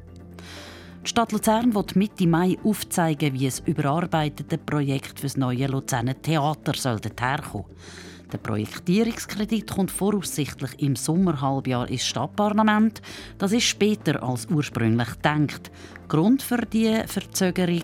Die 1.03 1.09
Stadt 1.09 1.33
Luzern 1.33 1.75
wird 1.75 1.97
Mitte 1.97 2.25
Mai 2.25 2.57
aufzeigen, 2.63 3.33
wie 3.33 3.47
es 3.47 3.59
überarbeitete 3.59 4.57
Projekt 4.59 5.19
für 5.19 5.25
das 5.25 5.35
neue 5.35 5.67
Luzerner 5.67 6.21
Theater 6.21 6.71
herkommen 6.71 7.65
soll. 7.65 8.12
Der 8.33 8.39
Projektierungskredit 8.39 9.69
kommt 9.69 9.91
voraussichtlich 9.91 10.71
im 10.81 10.95
Sommerhalbjahr 10.95 11.87
ins 11.87 12.07
Stadtparlament. 12.07 12.99
Das 13.37 13.51
ist 13.51 13.65
später 13.65 14.23
als 14.23 14.47
ursprünglich 14.47 15.07
gedacht. 15.07 15.69
Grund 16.07 16.41
für 16.41 16.65
die 16.65 16.99
Verzögerung 17.05 17.83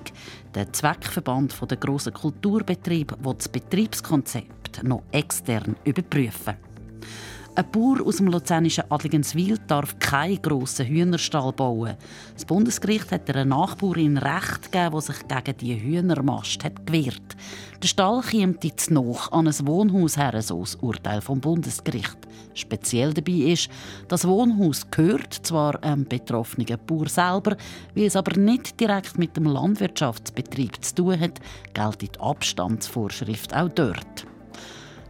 der 0.56 0.74
Zweckverband 0.74 1.56
der 1.70 1.78
grossen 1.78 2.14
Kulturbetriebe, 2.14 3.16
der 3.24 3.34
das 3.36 3.48
Betriebskonzept 3.48 4.82
noch 4.84 5.04
extern 5.12 5.76
überprüfen. 5.84 6.56
Ein 7.60 7.72
Bauer 7.72 8.08
aus 8.08 8.15
dem 8.15 8.28
luzernischen 8.28 8.89
Adligenswil 8.89 9.58
darf 9.67 10.00
keinen 10.00 10.41
grossen 10.41 10.86
Hühnerstall 10.86 11.52
bauen. 11.52 11.98
Das 12.34 12.45
Bundesgericht 12.45 13.12
hat 13.12 13.30
einer 13.30 13.43
Nachbarin 13.43 14.17
Recht 14.17 14.72
gegeben, 14.72 14.95
die 14.95 15.02
sich 15.02 15.28
gegen 15.28 15.58
die 15.58 15.82
Hühnermast 15.82 16.63
hat 16.63 16.86
gewehrt. 16.86 17.36
Der 17.84 17.88
Stall 17.89 18.22
kommt 18.22 18.63
jetzt 18.63 18.91
noch 18.91 19.34
an 19.34 19.45
ein 19.45 19.67
Wohnhaus 19.67 20.15
her, 20.15 20.41
so 20.41 20.62
das 20.62 20.76
Urteil 20.76 21.19
vom 21.19 21.41
Bundesgericht. 21.41 22.17
Speziell 22.54 23.13
dabei 23.13 23.52
ist, 23.52 23.69
das 24.08 24.26
Wohnhaus 24.26 24.89
gehört 24.89 25.34
zwar 25.34 25.84
einem 25.84 26.06
betroffenen 26.06 26.80
Bauer 26.88 27.10
selber, 27.10 27.58
wie 27.93 28.06
es 28.06 28.15
aber 28.15 28.39
nicht 28.39 28.80
direkt 28.80 29.17
mit 29.17 29.36
dem 29.36 29.43
Landwirtschaftsbetrieb 29.43 30.82
zu 30.82 30.95
tun 30.95 31.19
hat, 31.19 31.41
gilt 31.74 32.02
die 32.04 32.19
Abstandsvorschrift 32.22 33.54
auch 33.54 33.67
dort. 33.67 34.29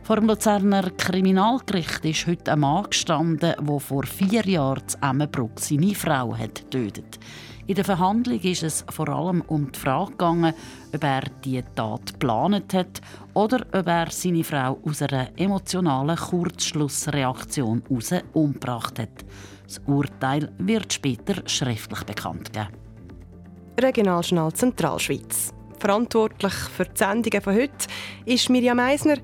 Vor 0.09 0.15
dem 0.15 0.25
Luzerner 0.25 0.89
Kriminalgericht 0.97 2.03
ist 2.03 2.25
heute 2.25 2.53
ein 2.53 2.61
Mann 2.61 2.85
gestanden, 2.89 3.53
der 3.55 3.79
vor 3.79 4.03
vier 4.07 4.43
Jahren 4.43 4.87
zu 4.87 4.97
Emmenbruck 5.03 5.59
seine 5.59 5.93
Frau 5.93 6.35
hat 6.35 6.55
getötet 6.71 7.19
In 7.67 7.75
der 7.75 7.85
Verhandlung 7.85 8.39
ist 8.39 8.63
es 8.63 8.83
vor 8.89 9.07
allem 9.07 9.41
um 9.41 9.71
die 9.71 9.77
Frage 9.77 10.09
gegangen, 10.09 10.55
ob 10.95 11.03
er 11.03 11.21
die 11.45 11.61
Tat 11.75 12.13
geplant 12.13 12.73
hat 12.73 13.01
oder 13.35 13.63
ob 13.71 13.85
er 13.87 14.09
seine 14.09 14.43
Frau 14.43 14.79
aus 14.83 15.03
einer 15.03 15.29
emotionalen 15.37 16.17
Kurzschlussreaktion 16.17 17.83
heraus 17.87 18.11
umgebracht 18.33 18.97
hat. 18.97 19.25
Das 19.67 19.79
Urteil 19.85 20.51
wird 20.57 20.91
später 20.91 21.47
schriftlich 21.47 22.03
bekannt 22.05 22.51
geben. 22.51 22.69
Regionaljournal 23.79 24.53
Zentralschweiz. 24.53 25.53
Verantwortlich 25.77 26.53
für 26.53 26.85
die 26.85 26.97
Sendungen 26.97 27.41
von 27.41 27.53
heute 27.53 27.87
ist 28.25 28.49
Mirjam 28.49 28.77
Meisner. 28.77 29.17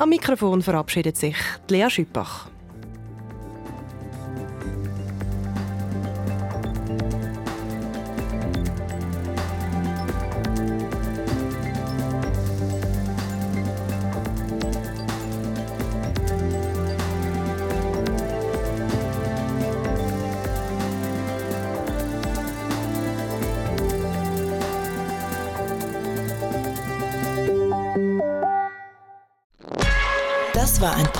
Am 0.00 0.08
Mikrofon 0.08 0.62
verabschiedet 0.62 1.18
sich 1.18 1.36
Lea 1.68 1.90
Schüppach. 1.90 2.48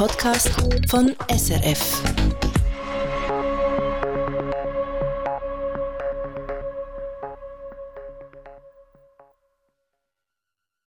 Podcast 0.01 0.49
von 0.89 1.15
SRF. 1.29 2.20